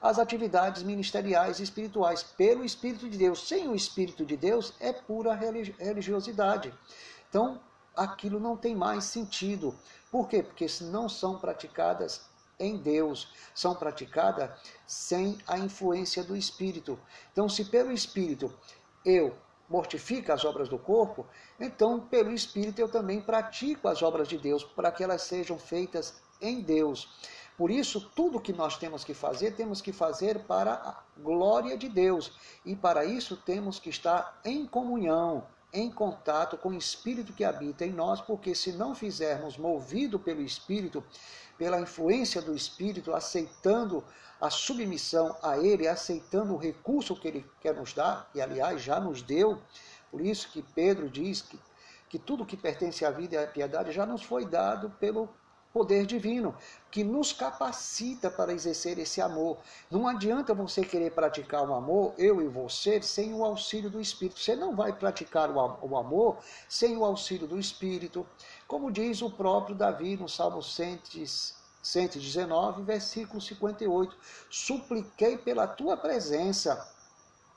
[0.00, 3.46] as atividades ministeriais e espirituais, pelo Espírito de Deus.
[3.46, 6.72] Sem o Espírito de Deus é pura religiosidade.
[7.28, 7.60] Então,
[7.96, 9.74] aquilo não tem mais sentido.
[10.10, 10.42] Por quê?
[10.42, 12.27] Porque não são praticadas
[12.58, 14.50] em Deus, são praticadas
[14.86, 16.98] sem a influência do Espírito.
[17.32, 18.52] Então, se pelo Espírito
[19.04, 19.36] eu
[19.68, 21.26] mortifico as obras do corpo,
[21.60, 26.20] então pelo Espírito eu também pratico as obras de Deus, para que elas sejam feitas
[26.40, 27.08] em Deus.
[27.56, 31.88] Por isso, tudo que nós temos que fazer, temos que fazer para a glória de
[31.88, 32.32] Deus.
[32.64, 37.84] E para isso temos que estar em comunhão, em contato com o Espírito que habita
[37.84, 41.04] em nós, porque se não fizermos movido pelo Espírito,
[41.58, 44.02] pela influência do Espírito, aceitando
[44.40, 48.98] a submissão a Ele, aceitando o recurso que Ele quer nos dar, e aliás já
[48.98, 49.60] nos deu,
[50.10, 51.58] por isso que Pedro diz que,
[52.08, 55.28] que tudo que pertence à vida e à piedade já nos foi dado pelo
[55.78, 56.52] poder divino,
[56.90, 59.58] que nos capacita para exercer esse amor.
[59.88, 64.40] Não adianta você querer praticar o amor, eu e você, sem o auxílio do Espírito.
[64.40, 68.26] Você não vai praticar o amor sem o auxílio do Espírito.
[68.66, 74.16] Como diz o próprio Davi no Salmo 119, versículo 58.
[74.50, 76.92] Supliquei pela tua presença.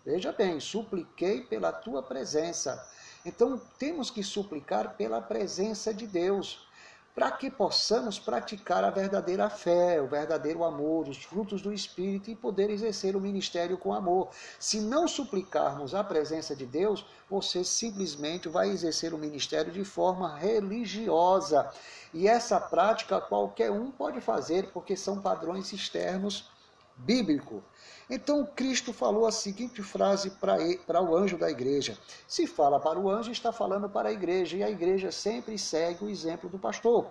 [0.06, 2.88] Veja bem, supliquei pela tua presença.
[3.26, 6.70] Então temos que suplicar pela presença de Deus
[7.14, 12.36] para que possamos praticar a verdadeira fé, o verdadeiro amor, os frutos do Espírito e
[12.36, 14.30] poder exercer o ministério com amor.
[14.58, 20.38] Se não suplicarmos a presença de Deus, você simplesmente vai exercer o ministério de forma
[20.38, 21.70] religiosa.
[22.14, 26.50] E essa prática qualquer um pode fazer, porque são padrões externos
[26.98, 27.62] bíblicos.
[28.14, 31.98] Então Cristo falou a seguinte frase para o anjo da igreja.
[32.28, 36.04] Se fala para o anjo, está falando para a igreja, e a igreja sempre segue
[36.04, 37.10] o exemplo do pastor.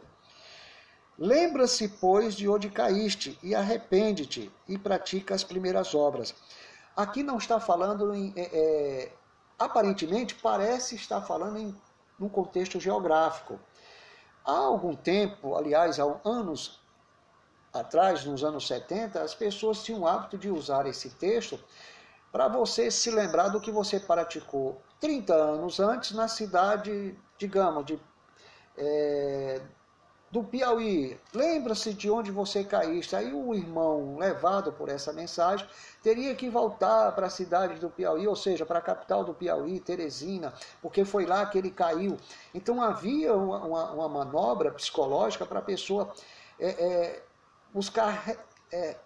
[1.18, 6.34] Lembra-se, pois, de onde caíste, e arrepende-te, e pratica as primeiras obras.
[6.94, 8.34] Aqui não está falando em.
[8.36, 9.12] É, é,
[9.58, 11.74] aparentemente, parece estar falando em
[12.20, 13.58] um contexto geográfico.
[14.44, 16.79] Há algum tempo, aliás, há anos
[17.72, 21.58] atrás, nos anos 70, as pessoas tinham o hábito de usar esse texto
[22.32, 27.98] para você se lembrar do que você praticou 30 anos antes na cidade, digamos, de,
[28.76, 29.60] é,
[30.30, 31.18] do Piauí.
[31.34, 33.16] Lembra-se de onde você caíste.
[33.16, 35.66] Aí o irmão, levado por essa mensagem,
[36.02, 39.80] teria que voltar para a cidade do Piauí, ou seja, para a capital do Piauí,
[39.80, 42.16] Teresina, porque foi lá que ele caiu.
[42.54, 46.12] Então havia uma, uma, manobra psicológica para a pessoa.
[46.60, 47.22] É, é,
[47.72, 48.36] buscar
[48.72, 48.96] é,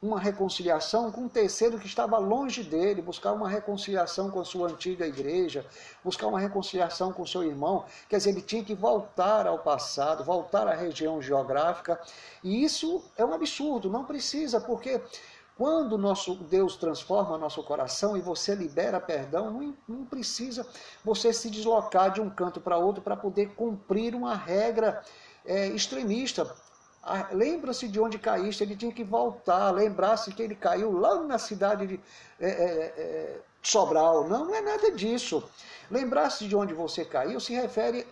[0.00, 4.68] uma reconciliação com um terceiro que estava longe dele, buscar uma reconciliação com a sua
[4.68, 5.66] antiga igreja,
[6.04, 7.84] buscar uma reconciliação com seu irmão.
[8.08, 12.00] Quer dizer, ele tinha que voltar ao passado, voltar à região geográfica.
[12.44, 15.00] E isso é um absurdo, não precisa, porque
[15.56, 20.64] quando nosso Deus transforma nosso coração e você libera perdão, não, não precisa
[21.04, 25.02] você se deslocar de um canto para outro para poder cumprir uma regra
[25.44, 26.54] é, extremista.
[27.02, 31.38] Ah, lembra-se de onde caíste, ele tinha que voltar, lembrar-se que ele caiu lá na
[31.38, 32.00] cidade de
[32.40, 34.28] é, é, é, Sobral.
[34.28, 35.42] Não, não é nada disso.
[35.90, 38.06] Lembrar-se de onde você caiu se refere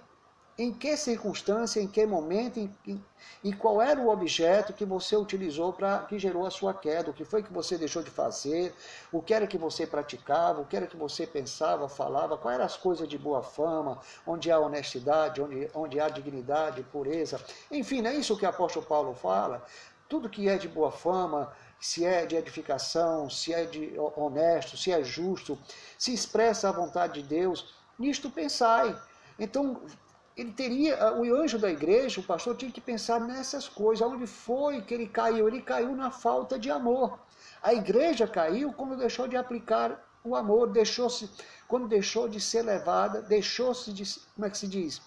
[0.58, 3.04] em que circunstância, em que momento em, em,
[3.44, 7.12] e qual era o objeto que você utilizou para que gerou a sua queda, o
[7.12, 8.74] que foi que você deixou de fazer,
[9.12, 12.64] o que era que você praticava, o que era que você pensava, falava, quais eram
[12.64, 17.38] as coisas de boa fama, onde há honestidade, onde, onde há dignidade, pureza.
[17.70, 19.62] Enfim, é isso que o apóstolo Paulo fala.
[20.08, 24.90] Tudo que é de boa fama, se é de edificação, se é de honesto, se
[24.90, 25.58] é justo,
[25.98, 28.96] se expressa a vontade de Deus, nisto pensai.
[29.38, 29.82] Então,
[30.36, 34.06] ele teria, o anjo da igreja, o pastor, tinha que pensar nessas coisas.
[34.06, 35.48] Onde foi que ele caiu?
[35.48, 37.18] Ele caiu na falta de amor.
[37.62, 41.30] A igreja caiu quando deixou de aplicar o amor, deixou-se,
[41.66, 45.00] quando deixou de ser levada, deixou-se de, como é que se diz?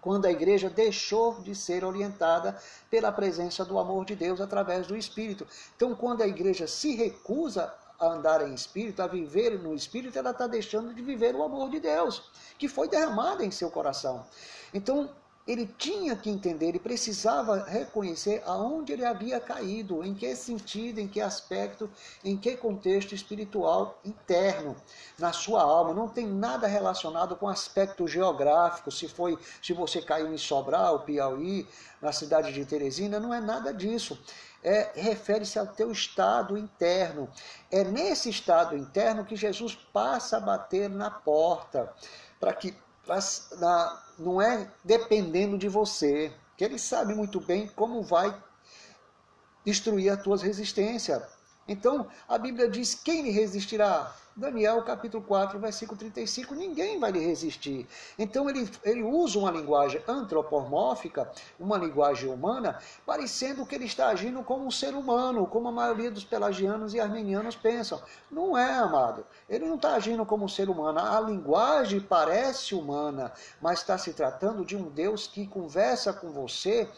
[0.00, 2.56] Quando a igreja deixou de ser orientada
[2.90, 5.46] pela presença do amor de Deus através do Espírito.
[5.74, 10.30] Então, quando a igreja se recusa a andar em espírito, a viver no espírito, ela
[10.30, 12.22] está deixando de viver o amor de Deus,
[12.58, 14.24] que foi derramado em seu coração.
[14.72, 15.10] Então,
[15.46, 21.06] ele tinha que entender, ele precisava reconhecer aonde ele havia caído, em que sentido, em
[21.06, 21.90] que aspecto,
[22.24, 24.74] em que contexto espiritual interno
[25.18, 25.92] na sua alma.
[25.92, 31.68] Não tem nada relacionado com aspecto geográfico, se foi, se você caiu em Sobral, Piauí,
[32.00, 34.18] na cidade de Teresina, não é nada disso
[34.64, 37.28] é, refere-se ao teu estado interno.
[37.70, 41.92] É nesse estado interno que Jesus passa a bater na porta,
[42.40, 42.74] para que
[44.18, 48.34] não é dependendo de você, que ele sabe muito bem como vai
[49.64, 51.22] destruir as tuas resistências.
[51.66, 54.14] Então, a Bíblia diz: quem lhe resistirá?
[54.36, 57.86] Daniel capítulo 4, versículo 35, ninguém vai lhe resistir.
[58.18, 64.42] Então ele, ele usa uma linguagem antropomórfica, uma linguagem humana, parecendo que ele está agindo
[64.42, 68.02] como um ser humano, como a maioria dos pelagianos e armenianos pensam.
[68.28, 69.24] Não é, amado.
[69.48, 70.98] Ele não está agindo como um ser humano.
[70.98, 73.32] A linguagem parece humana,
[73.62, 76.90] mas está se tratando de um Deus que conversa com você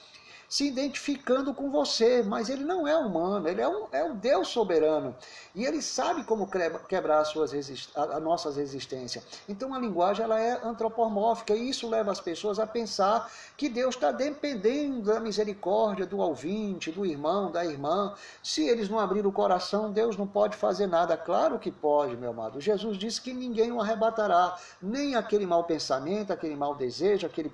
[0.49, 4.49] se identificando com você, mas ele não é humano, ele é um, é um Deus
[4.49, 5.15] soberano.
[5.55, 6.49] E ele sabe como
[6.89, 7.53] quebrar as suas
[7.95, 9.25] a, a nossas resistências.
[9.49, 13.95] Então a linguagem ela é antropomórfica e isso leva as pessoas a pensar que Deus
[13.95, 18.15] está dependendo da misericórdia do ouvinte, do irmão, da irmã.
[18.43, 21.17] Se eles não abrirem o coração, Deus não pode fazer nada.
[21.17, 22.61] Claro que pode, meu amado.
[22.61, 27.53] Jesus disse que ninguém o arrebatará, nem aquele mau pensamento, aquele mau desejo, aquele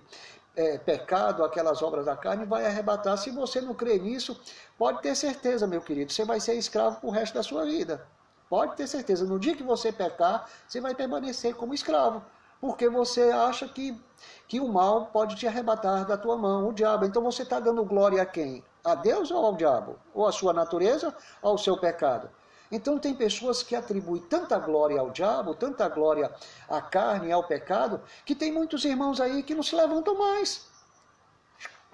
[0.56, 3.16] é, pecado, aquelas obras da carne, vai arrebatar.
[3.16, 4.38] Se você não crê nisso,
[4.78, 8.06] pode ter certeza, meu querido, você vai ser escravo pro resto da sua vida.
[8.48, 9.24] Pode ter certeza.
[9.24, 12.22] No dia que você pecar, você vai permanecer como escravo.
[12.60, 13.98] Porque você acha que,
[14.46, 17.04] que o mal pode te arrebatar da tua mão, o diabo.
[17.04, 18.62] Então você está dando glória a quem?
[18.84, 19.98] A Deus ou ao diabo?
[20.14, 22.30] Ou à sua natureza ou ao seu pecado?
[22.72, 26.34] Então tem pessoas que atribuem tanta glória ao diabo, tanta glória
[26.66, 30.66] à carne e ao pecado, que tem muitos irmãos aí que não se levantam mais.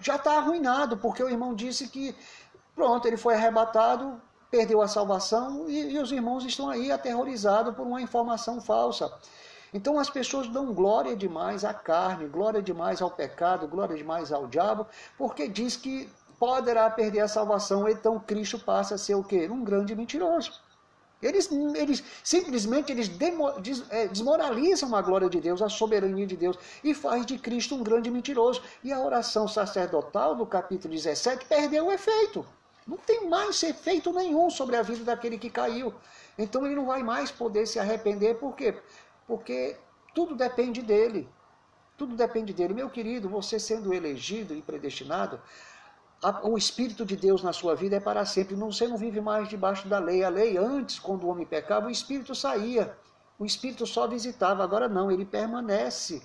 [0.01, 2.15] Já está arruinado, porque o irmão disse que,
[2.77, 4.23] pronto, ele foi arrebatado,
[4.53, 9.13] perdeu a salvação e, e os irmãos estão aí aterrorizados por uma informação falsa.
[9.75, 14.47] Então as pessoas dão glória demais à carne, glória demais ao pecado, glória demais ao
[14.47, 14.87] diabo,
[15.19, 19.49] porque diz que poderá perder a salvação, então Cristo passa a ser o quê?
[19.51, 20.68] Um grande mentiroso.
[21.21, 26.37] Eles, eles simplesmente eles demo, des, é, desmoralizam a glória de Deus, a soberania de
[26.37, 28.63] Deus, e faz de Cristo um grande mentiroso.
[28.85, 32.47] E a oração sacerdotal do capítulo 17 perdeu o efeito.
[32.87, 35.93] Não tem mais efeito nenhum sobre a vida daquele que caiu.
[36.39, 38.75] Então ele não vai mais poder se arrepender, por quê?
[39.27, 39.77] Porque
[40.15, 41.29] tudo depende dele.
[41.97, 42.73] Tudo depende dele.
[42.73, 45.41] Meu querido, você sendo elegido e predestinado,
[46.43, 48.55] o Espírito de Deus na sua vida é para sempre.
[48.57, 50.25] Você não vive mais debaixo da lei.
[50.25, 52.97] A lei, antes, quando o homem pecava, o Espírito saía.
[53.39, 54.65] O Espírito só visitava.
[54.65, 56.21] Agora não, ele permanece.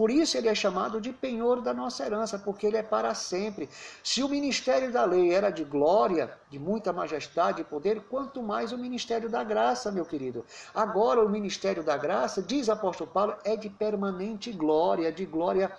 [0.00, 3.68] Por isso ele é chamado de penhor da nossa herança, porque ele é para sempre.
[4.02, 8.72] Se o ministério da lei era de glória, de muita majestade e poder, quanto mais
[8.72, 10.42] o ministério da graça, meu querido.
[10.74, 15.70] Agora o ministério da graça, diz apóstolo Paulo, é de permanente glória, de glória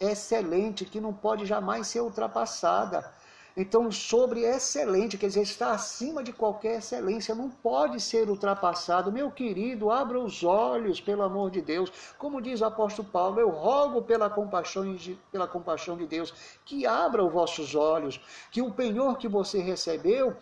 [0.00, 3.12] excelente, que não pode jamais ser ultrapassada.
[3.60, 9.10] Então, sobre excelente, quer dizer, está acima de qualquer excelência, não pode ser ultrapassado.
[9.10, 11.90] Meu querido, abra os olhos, pelo amor de Deus.
[12.16, 16.32] Como diz o apóstolo Paulo, eu rogo pela compaixão de, pela compaixão de Deus
[16.64, 18.20] que abra os vossos olhos,
[18.52, 20.36] que o penhor que você recebeu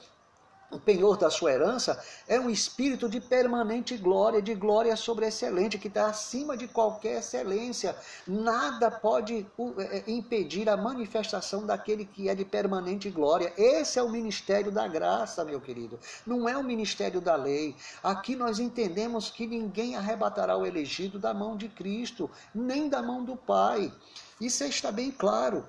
[0.71, 5.79] o penhor da sua herança é um espírito de permanente glória, de glória sobre excelente,
[5.79, 7.97] que está acima de qualquer excelência.
[8.27, 9.47] Nada pode
[9.79, 13.53] é, é, impedir a manifestação daquele que é de permanente glória.
[13.57, 16.01] Esse é o ministério da graça, meu querido.
[16.27, 17.77] Não é o ministério da lei.
[18.03, 23.25] Aqui nós entendemos que ninguém arrebatará o elegido da mão de Cristo, nem da mão
[23.25, 23.93] do Pai.
[24.41, 25.67] Isso está bem claro.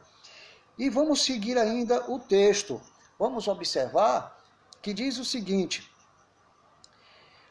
[0.77, 2.81] E vamos seguir ainda o texto.
[3.19, 4.36] Vamos observar
[4.81, 5.91] que diz o seguinte: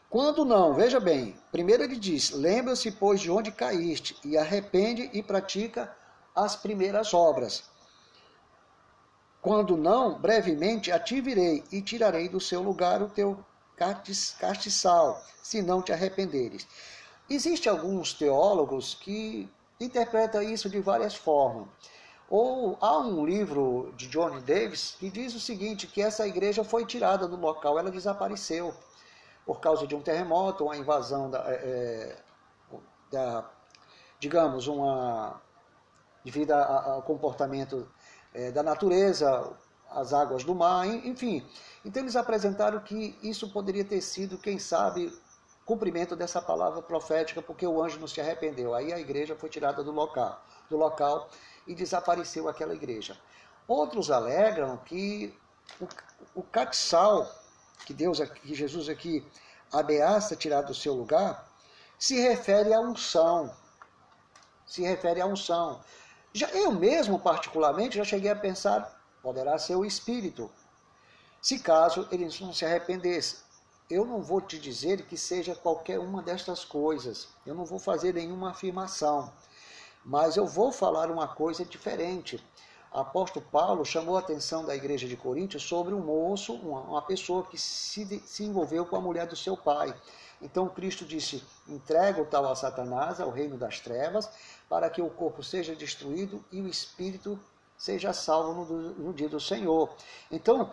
[0.09, 5.23] Quando não, veja bem, primeiro ele diz: Lembra-se, pois, de onde caíste, e arrepende e
[5.23, 5.95] pratica
[6.35, 7.65] as primeiras obras.
[9.41, 13.39] Quando não, brevemente a ti virei e tirarei do seu lugar o teu
[13.77, 16.67] castiçal, se não te arrependeres.
[17.29, 19.49] Existem alguns teólogos que
[19.81, 21.69] interpretam isso de várias formas.
[22.29, 26.85] Ou há um livro de John Davis que diz o seguinte, que essa igreja foi
[26.85, 28.75] tirada do local, ela desapareceu
[29.45, 32.23] por causa de um terremoto, uma invasão da, é, é
[33.13, 33.49] da
[34.19, 35.41] digamos, uma
[36.25, 37.89] devido ao comportamento
[38.35, 39.53] é, da natureza,
[39.89, 41.47] as águas do mar, enfim.
[41.85, 45.17] Então eles apresentaram que isso poderia ter sido, quem sabe,
[45.65, 48.75] cumprimento dessa palavra profética, porque o anjo não se arrependeu.
[48.75, 51.29] Aí a igreja foi tirada do local, do local
[51.67, 53.17] e desapareceu aquela igreja.
[53.67, 55.37] Outros alegram que
[55.81, 55.89] o,
[56.37, 57.29] o caxal,
[57.85, 59.27] que Deus, que Jesus aqui
[59.73, 61.49] ameaça tirar do seu lugar,
[61.99, 63.55] se refere à unção.
[64.67, 65.81] Se refere à unção.
[66.33, 70.51] Já, eu mesmo, particularmente, já cheguei a pensar, poderá ser o Espírito.
[71.41, 73.45] Se caso ele não se arrependesse.
[73.89, 77.29] Eu não vou te dizer que seja qualquer uma destas coisas.
[77.47, 79.33] Eu não vou fazer nenhuma afirmação.
[80.07, 82.41] Mas eu vou falar uma coisa diferente.
[82.93, 87.43] apóstolo Paulo chamou a atenção da igreja de Coríntios sobre um moço, uma, uma pessoa
[87.43, 89.93] que se, se envolveu com a mulher do seu pai.
[90.41, 94.31] Então Cristo disse: entrega o tal a Satanás, ao reino das trevas,
[94.69, 97.37] para que o corpo seja destruído e o espírito
[97.77, 99.93] seja salvo no, no dia do Senhor.
[100.31, 100.71] Então,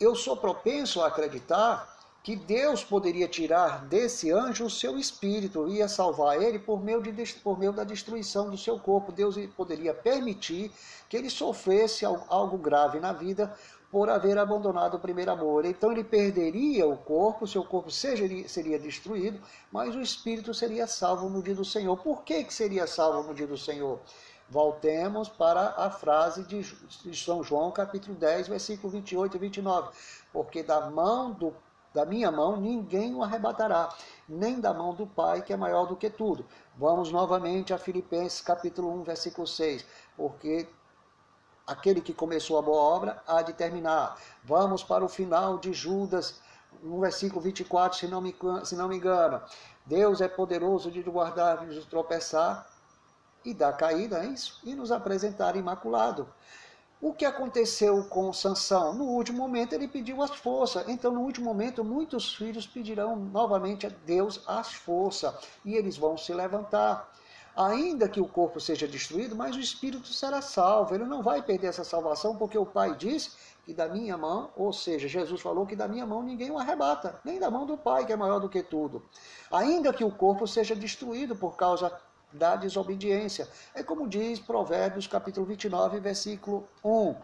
[0.00, 5.88] eu sou propenso a acreditar que Deus poderia tirar desse anjo o seu espírito, ia
[5.88, 7.12] salvar ele por meio, de,
[7.42, 9.12] por meio da destruição do seu corpo.
[9.12, 10.70] Deus poderia permitir
[11.08, 13.54] que ele sofresse algo grave na vida
[13.90, 15.64] por haver abandonado o primeiro amor.
[15.64, 19.40] Então ele perderia o corpo, seu corpo seria, seria destruído,
[19.72, 21.96] mas o espírito seria salvo no dia do Senhor.
[21.96, 23.98] Por que, que seria salvo no dia do Senhor?
[24.50, 29.90] Voltemos para a frase de São João, capítulo 10, versículo 28 e 29.
[30.32, 31.54] Porque da mão do
[31.94, 33.94] da minha mão ninguém o arrebatará,
[34.28, 36.46] nem da mão do Pai, que é maior do que tudo.
[36.76, 39.84] Vamos novamente a Filipenses capítulo 1, versículo 6.
[40.16, 40.68] Porque
[41.66, 44.16] aquele que começou a boa obra há de terminar.
[44.44, 46.40] Vamos para o final de Judas,
[46.82, 48.34] no versículo 24, se não me,
[48.64, 49.40] se não me engano.
[49.84, 52.66] Deus é poderoso de guardar, de tropeçar
[53.44, 54.60] e dar caída, é isso?
[54.64, 56.28] E nos apresentar imaculado.
[57.00, 58.92] O que aconteceu com Sansão?
[58.92, 60.88] No último momento ele pediu as forças.
[60.88, 65.32] Então, no último momento, muitos filhos pedirão novamente a Deus as forças
[65.64, 67.08] e eles vão se levantar.
[67.56, 70.92] Ainda que o corpo seja destruído, mas o espírito será salvo.
[70.92, 73.30] Ele não vai perder essa salvação, porque o Pai disse
[73.64, 77.20] que da minha mão, ou seja, Jesus falou que da minha mão ninguém o arrebata,
[77.24, 79.04] nem da mão do Pai, que é maior do que tudo.
[79.52, 81.92] Ainda que o corpo seja destruído por causa
[82.32, 83.48] da desobediência.
[83.74, 87.14] É como diz Provérbios capítulo 29, versículo 1.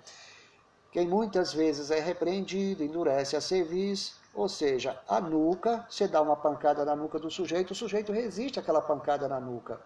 [0.91, 6.37] Quem muitas vezes é repreendido, endurece a cerviz, ou seja, a nuca, você dá uma
[6.37, 9.81] pancada na nuca do sujeito, o sujeito resiste àquela pancada na nuca.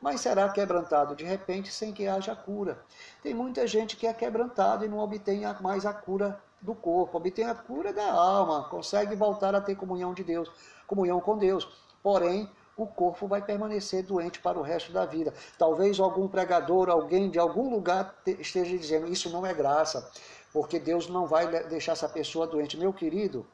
[0.00, 2.82] Mas será quebrantado de repente sem que haja cura.
[3.22, 7.44] Tem muita gente que é quebrantado e não obtém mais a cura do corpo, obtém
[7.44, 10.50] a cura da alma, consegue voltar a ter comunhão de Deus,
[10.86, 11.68] comunhão com Deus.
[12.02, 12.50] Porém,
[12.82, 15.34] o corpo vai permanecer doente para o resto da vida.
[15.58, 20.10] Talvez algum pregador, alguém de algum lugar esteja dizendo: Isso não é graça,
[20.52, 22.78] porque Deus não vai deixar essa pessoa doente.
[22.78, 23.46] Meu querido,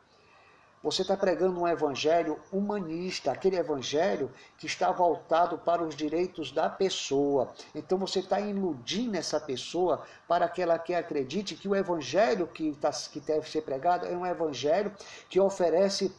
[0.87, 6.69] você está pregando um evangelho humanista, aquele evangelho que está voltado para os direitos da
[6.69, 7.53] pessoa.
[7.75, 12.73] Então você está iludindo essa pessoa para que ela que acredite que o evangelho que,
[12.77, 14.93] tá, que deve ser pregado é um evangelho
[15.29, 16.15] que oferece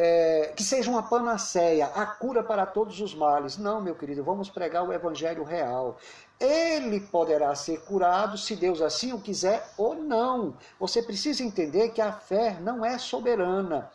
[0.00, 3.58] é, que seja uma panaceia, a cura para todos os males.
[3.58, 5.98] Não, meu querido, vamos pregar o evangelho real.
[6.38, 10.54] Ele poderá ser curado se Deus assim o quiser ou não.
[10.78, 13.90] Você precisa entender que a fé não é soberana.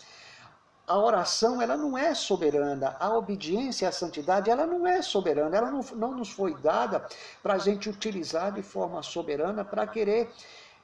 [0.85, 5.71] A oração ela não é soberana, a obediência à santidade ela não é soberana, ela
[5.71, 7.07] não, não nos foi dada
[7.41, 10.30] para a gente utilizar de forma soberana para querer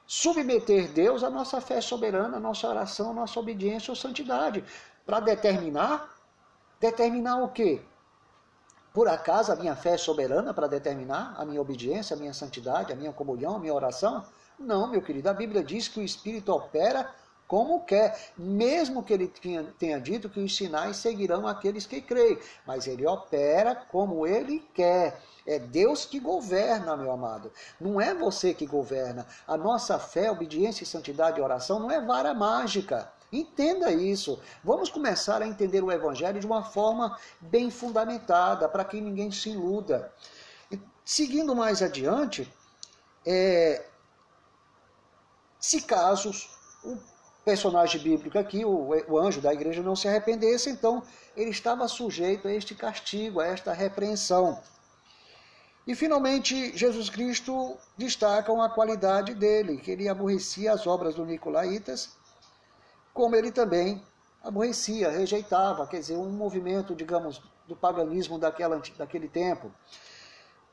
[0.06, 4.64] submeter Deus à nossa fé soberana, à nossa oração, à nossa obediência ou santidade
[5.10, 6.08] para determinar.
[6.78, 7.82] Determinar o quê?
[8.94, 12.92] Por acaso a minha fé é soberana para determinar a minha obediência, a minha santidade,
[12.92, 14.24] a minha comunhão, a minha oração?
[14.56, 15.28] Não, meu querido.
[15.28, 17.12] A Bíblia diz que o Espírito opera
[17.48, 22.38] como quer, mesmo que ele tenha, tenha dito que os sinais seguirão aqueles que creem,
[22.64, 25.20] mas ele opera como ele quer.
[25.44, 27.50] É Deus que governa, meu amado.
[27.80, 29.26] Não é você que governa.
[29.48, 33.12] A nossa fé, obediência, santidade e oração não é vara mágica.
[33.32, 34.40] Entenda isso.
[34.64, 39.50] Vamos começar a entender o Evangelho de uma forma bem fundamentada, para que ninguém se
[39.50, 40.12] iluda.
[40.70, 42.52] E, seguindo mais adiante,
[43.24, 43.86] é,
[45.60, 46.50] se casos
[46.82, 46.98] o
[47.44, 51.02] personagem bíblico aqui, o, o anjo da igreja, não se arrependesse, então
[51.36, 54.60] ele estava sujeito a este castigo, a esta repreensão.
[55.86, 62.19] E finalmente, Jesus Cristo destaca uma qualidade dele, que ele aborrecia as obras dos Nicolaitas
[63.20, 64.02] como ele também
[64.42, 69.70] aborrecia, rejeitava, quer dizer, um movimento, digamos, do paganismo daquela, daquele tempo,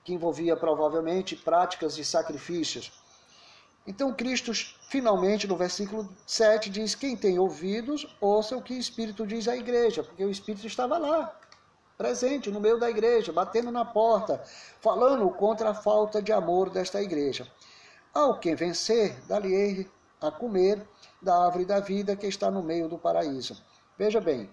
[0.02, 3.04] que envolvia provavelmente práticas de sacrifícios.
[3.86, 4.54] Então Cristo,
[4.90, 9.58] finalmente, no versículo 7, diz: Quem tem ouvidos, ouça o que o Espírito diz à
[9.58, 11.38] igreja, porque o Espírito estava lá,
[11.98, 14.42] presente no meio da igreja, batendo na porta,
[14.80, 17.46] falando contra a falta de amor desta igreja.
[18.14, 19.54] Ao quem vencer, dali
[20.22, 20.88] a comer
[21.22, 23.62] da árvore da vida que está no meio do paraíso.
[23.98, 24.50] Veja bem,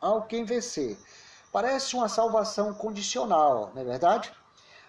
[0.00, 0.98] ao quem vencer.
[1.52, 4.32] Parece uma salvação condicional, não é verdade?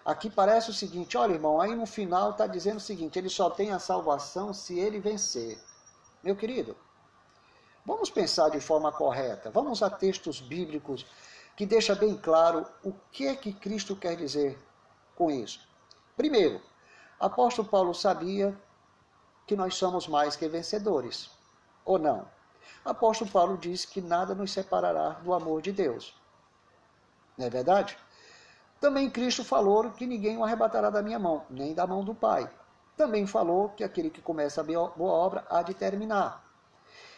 [0.04, 3.50] Aqui parece o seguinte: olha, irmão, aí no final está dizendo o seguinte: ele só
[3.50, 5.58] tem a salvação se ele vencer.
[6.24, 6.76] Meu querido,
[7.86, 9.50] vamos pensar de forma correta.
[9.50, 11.06] Vamos a textos bíblicos
[11.56, 14.60] que deixa bem claro o que é que Cristo quer dizer
[15.16, 15.60] com isso.
[16.18, 16.62] Primeiro,
[17.20, 18.56] Apóstolo Paulo sabia
[19.46, 21.30] que nós somos mais que vencedores,
[21.84, 22.28] ou não?
[22.84, 26.14] Apóstolo Paulo diz que nada nos separará do amor de Deus.
[27.38, 27.98] Não é verdade?
[28.80, 32.50] Também Cristo falou que ninguém o arrebatará da minha mão, nem da mão do Pai.
[32.96, 36.46] Também falou que aquele que começa a boa obra há de terminar.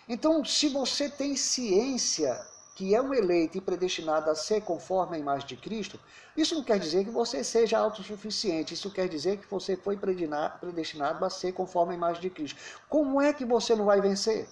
[0.07, 2.33] Então, se você tem ciência
[2.77, 5.99] que é um eleito e predestinado a ser conforme a imagem de Cristo,
[6.37, 11.25] isso não quer dizer que você seja autossuficiente, isso quer dizer que você foi predestinado
[11.25, 12.59] a ser conforme a imagem de Cristo.
[12.87, 14.47] Como é que você não vai vencer?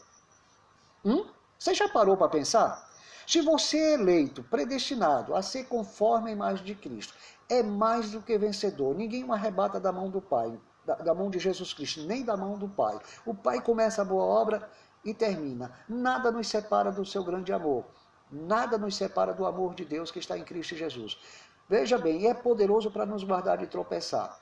[1.05, 1.27] Hum?
[1.59, 2.89] Você já parou para pensar?
[3.27, 7.13] Se você é eleito, predestinado a ser conforme a imagem de Cristo,
[7.47, 8.95] é mais do que vencedor.
[8.95, 12.35] Ninguém o arrebata da mão do Pai, da, da mão de Jesus Cristo, nem da
[12.35, 12.97] mão do Pai.
[13.23, 14.67] O Pai começa a boa obra
[15.03, 15.71] e termina.
[15.87, 17.85] Nada nos separa do seu grande amor.
[18.35, 21.17] Nada nos separa do amor de Deus que está em Cristo Jesus.
[21.69, 24.37] Veja bem, e é poderoso para nos guardar de tropeçar.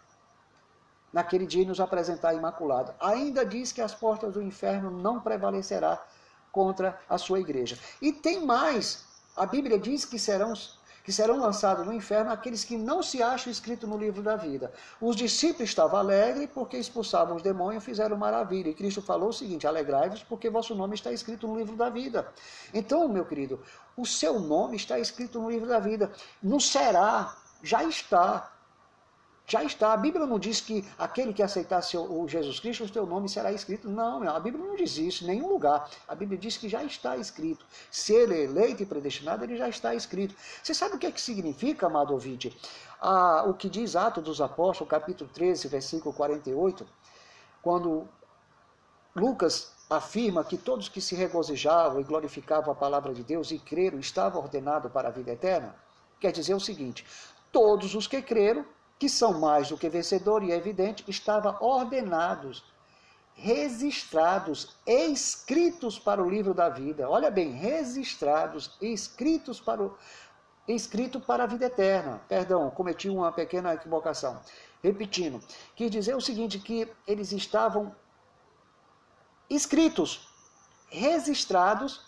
[1.11, 2.93] Naquele dia nos apresentar imaculado.
[2.99, 6.03] Ainda diz que as portas do inferno não prevalecerá
[6.51, 7.77] contra a sua igreja.
[8.01, 9.05] E tem mais.
[9.37, 10.53] A Bíblia diz que serão
[11.03, 14.71] que serão lançados no inferno aqueles que não se acham escritos no livro da vida.
[15.01, 18.69] Os discípulos estavam alegres porque expulsavam os demônios e fizeram maravilha.
[18.69, 22.27] E Cristo falou o seguinte: alegrai-vos porque vosso nome está escrito no livro da vida.
[22.73, 23.61] Então, meu querido,
[23.97, 26.11] o seu nome está escrito no livro da vida.
[26.41, 28.52] Não será, já está.
[29.45, 29.93] Já está.
[29.93, 33.51] A Bíblia não diz que aquele que aceitasse o Jesus Cristo, o seu nome será
[33.51, 33.89] escrito.
[33.89, 35.89] Não, a Bíblia não diz isso em nenhum lugar.
[36.07, 37.65] A Bíblia diz que já está escrito.
[37.91, 40.33] Se ele é eleito e predestinado, ele já está escrito.
[40.61, 42.57] Você sabe o que, é que significa, amado ouvinte?
[43.01, 46.87] Ah, o que diz Atos dos Apóstolos, capítulo 13, versículo 48,
[47.61, 48.07] quando
[49.13, 53.99] Lucas afirma que todos que se regozijavam e glorificavam a palavra de Deus e creram
[53.99, 55.75] estavam ordenados para a vida eterna,
[56.19, 57.05] quer dizer o seguinte:
[57.51, 58.65] todos os que creram
[58.99, 62.63] que são mais do que vencedores, e é evidente, estavam ordenados,
[63.35, 67.09] registrados, escritos para o livro da vida.
[67.09, 69.97] Olha bem, registrados, escritos para o
[70.67, 72.21] escrito para a vida eterna.
[72.27, 74.39] Perdão, cometi uma pequena equivocação.
[74.81, 75.41] Repetindo,
[75.75, 77.93] quis dizer o seguinte que eles estavam
[79.49, 80.27] escritos,
[80.89, 82.01] registrados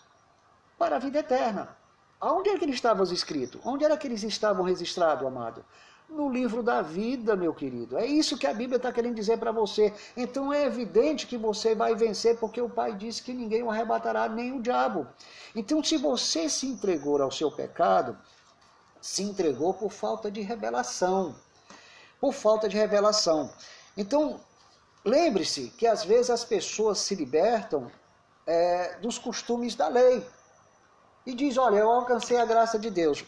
[0.78, 1.76] para a vida eterna.
[2.20, 3.60] Aonde é que eles estavam escritos?
[3.64, 5.64] Onde era que eles estavam registrados, amado?
[6.08, 7.98] No livro da vida, meu querido.
[7.98, 9.92] É isso que a Bíblia está querendo dizer para você.
[10.16, 14.28] Então é evidente que você vai vencer, porque o Pai disse que ninguém o arrebatará,
[14.28, 15.06] nem o diabo.
[15.54, 18.16] Então, se você se entregou ao seu pecado,
[19.00, 21.34] se entregou por falta de revelação.
[22.20, 23.50] Por falta de revelação.
[23.96, 24.40] Então,
[25.04, 27.90] lembre-se que às vezes as pessoas se libertam
[28.46, 30.26] é, dos costumes da lei.
[31.24, 33.24] E diz, olha, eu alcancei a graça de Deus.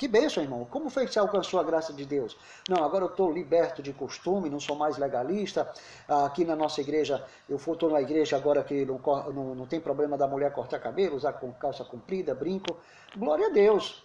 [0.00, 0.64] Que bênção, irmão.
[0.64, 2.34] Como foi que você alcançou a graça de Deus?
[2.66, 5.70] Não, agora eu estou liberto de costume, não sou mais legalista.
[6.08, 8.98] Aqui na nossa igreja, eu estou numa igreja agora que não,
[9.30, 12.78] não, não tem problema da mulher cortar cabelo, usar com calça comprida, brinco.
[13.14, 14.02] Glória a Deus.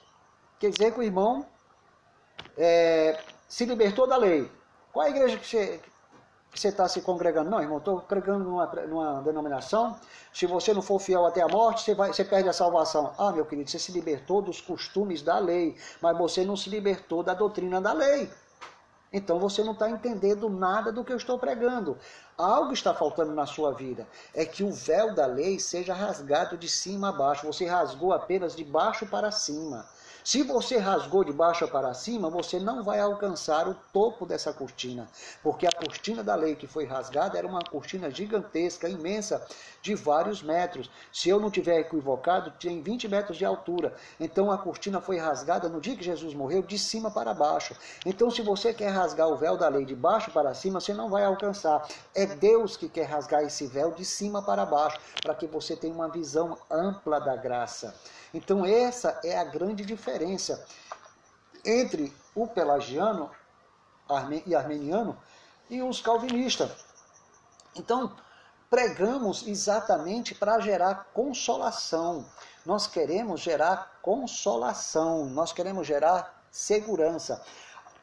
[0.59, 1.45] Quer dizer que o irmão
[2.57, 3.17] é,
[3.47, 4.51] se libertou da lei.
[4.91, 5.79] Qual é a igreja que você,
[6.59, 7.49] você está se congregando.
[7.49, 9.97] Não, irmão, estou congregando numa, numa denominação.
[10.33, 13.13] Se você não for fiel até a morte, você, vai, você perde a salvação.
[13.17, 17.23] Ah, meu querido, você se libertou dos costumes da lei, mas você não se libertou
[17.23, 18.29] da doutrina da lei.
[19.13, 21.97] Então você não está entendendo nada do que eu estou pregando.
[22.37, 24.05] Algo está faltando na sua vida.
[24.33, 27.47] É que o véu da lei seja rasgado de cima a baixo.
[27.47, 29.87] Você rasgou apenas de baixo para cima.
[30.25, 35.07] Se você rasgou de baixo para cima, você não vai alcançar o topo dessa cortina,
[35.43, 39.45] porque a cortina da lei que foi rasgada era uma cortina gigantesca, imensa,
[39.83, 40.89] de vários metros.
[41.13, 43.93] Se eu não tiver equivocado, tem 20 metros de altura.
[44.19, 47.75] Então a cortina foi rasgada no dia que Jesus morreu, de cima para baixo.
[48.03, 51.07] Então, se você quer rasgar o véu da lei de baixo para cima, você não
[51.07, 51.87] vai alcançar.
[52.15, 55.93] É Deus que quer rasgar esse véu de cima para baixo, para que você tenha
[55.93, 57.93] uma visão ampla da graça.
[58.35, 60.67] Então, essa é a grande diferença
[61.63, 63.31] entre o pelagiano
[64.45, 65.17] e armeniano
[65.69, 66.69] e os calvinistas.
[67.77, 68.13] Então,
[68.69, 72.25] pregamos exatamente para gerar consolação.
[72.65, 77.41] Nós queremos gerar consolação, nós queremos gerar segurança.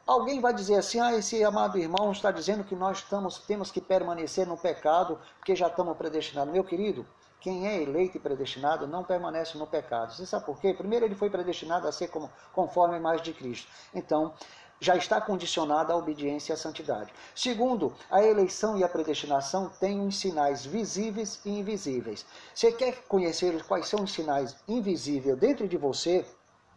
[0.07, 3.83] Alguém vai dizer assim: ah, esse amado irmão está dizendo que nós estamos, temos que
[3.83, 6.55] permanecer no pecado porque já estamos predestinados.
[6.55, 7.07] Meu querido,
[7.43, 10.15] quem é eleito e predestinado não permanece no pecado.
[10.15, 10.73] Você sabe por quê?
[10.73, 13.69] Primeiro, ele foi predestinado a ser como, conforme a imagem de Cristo.
[13.93, 14.33] Então,
[14.81, 17.13] já está condicionada à obediência e à santidade.
[17.35, 22.25] Segundo, a eleição e a predestinação têm uns sinais visíveis e invisíveis.
[22.55, 26.25] Você quer conhecer quais são os sinais invisíveis dentro de você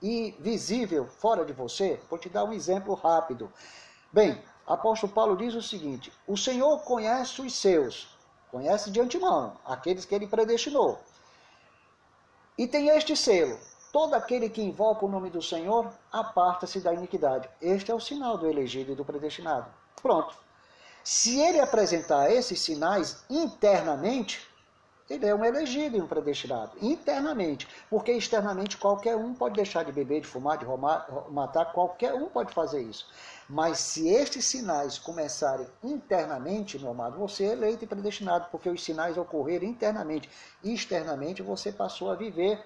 [0.02, 2.00] e visível fora de você?
[2.10, 3.52] Vou te dar um exemplo rápido.
[4.12, 8.15] Bem, apóstolo Paulo diz o seguinte: O Senhor conhece os seus,
[8.56, 10.98] conhece de antemão, aqueles que ele predestinou.
[12.57, 13.60] E tem este selo:
[13.91, 17.49] todo aquele que invoca o nome do Senhor aparta-se da iniquidade.
[17.61, 19.69] Este é o sinal do elegido e do predestinado.
[20.02, 20.38] Pronto.
[21.03, 24.48] Se ele apresentar esses sinais internamente,
[25.10, 27.68] ele é um elegido e um predestinado, internamente.
[27.90, 32.27] Porque externamente qualquer um pode deixar de beber, de fumar, de roubar, matar, qualquer um
[32.27, 33.07] pode fazer isso.
[33.48, 38.84] Mas se estes sinais começarem internamente, meu amado, você é eleito e predestinado, porque os
[38.84, 40.30] sinais ocorreram internamente.
[40.64, 42.65] Externamente você passou a viver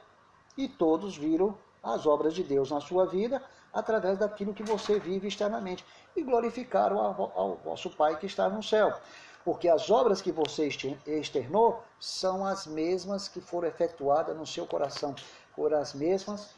[0.58, 3.42] e todos viram as obras de Deus na sua vida
[3.74, 5.86] através daquilo que você vive externamente
[6.16, 8.94] e glorificaram ao vosso Pai que está no céu
[9.50, 10.70] porque as obras que você
[11.08, 15.16] externou são as mesmas que foram efetuadas no seu coração,
[15.56, 16.52] foram as mesmas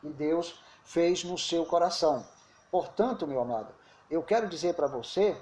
[0.00, 2.26] que Deus fez no seu coração.
[2.70, 3.68] Portanto, meu amado,
[4.10, 5.36] eu quero dizer para você,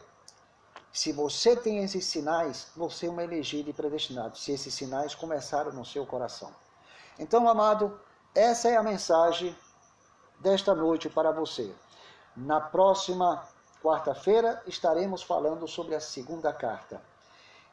[0.93, 5.73] se você tem esses sinais, você é um elegido e predestinado, se esses sinais começaram
[5.73, 6.51] no seu coração.
[7.21, 8.01] Então, amado,
[8.35, 9.57] essa é a mensagem
[10.41, 11.73] desta noite para você.
[12.37, 13.47] Na próxima
[13.85, 17.02] Quarta-feira estaremos falando sobre a segunda carta.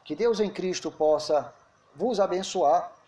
[0.04, 1.54] Que Deus em Cristo possa
[1.96, 2.92] vos abençoar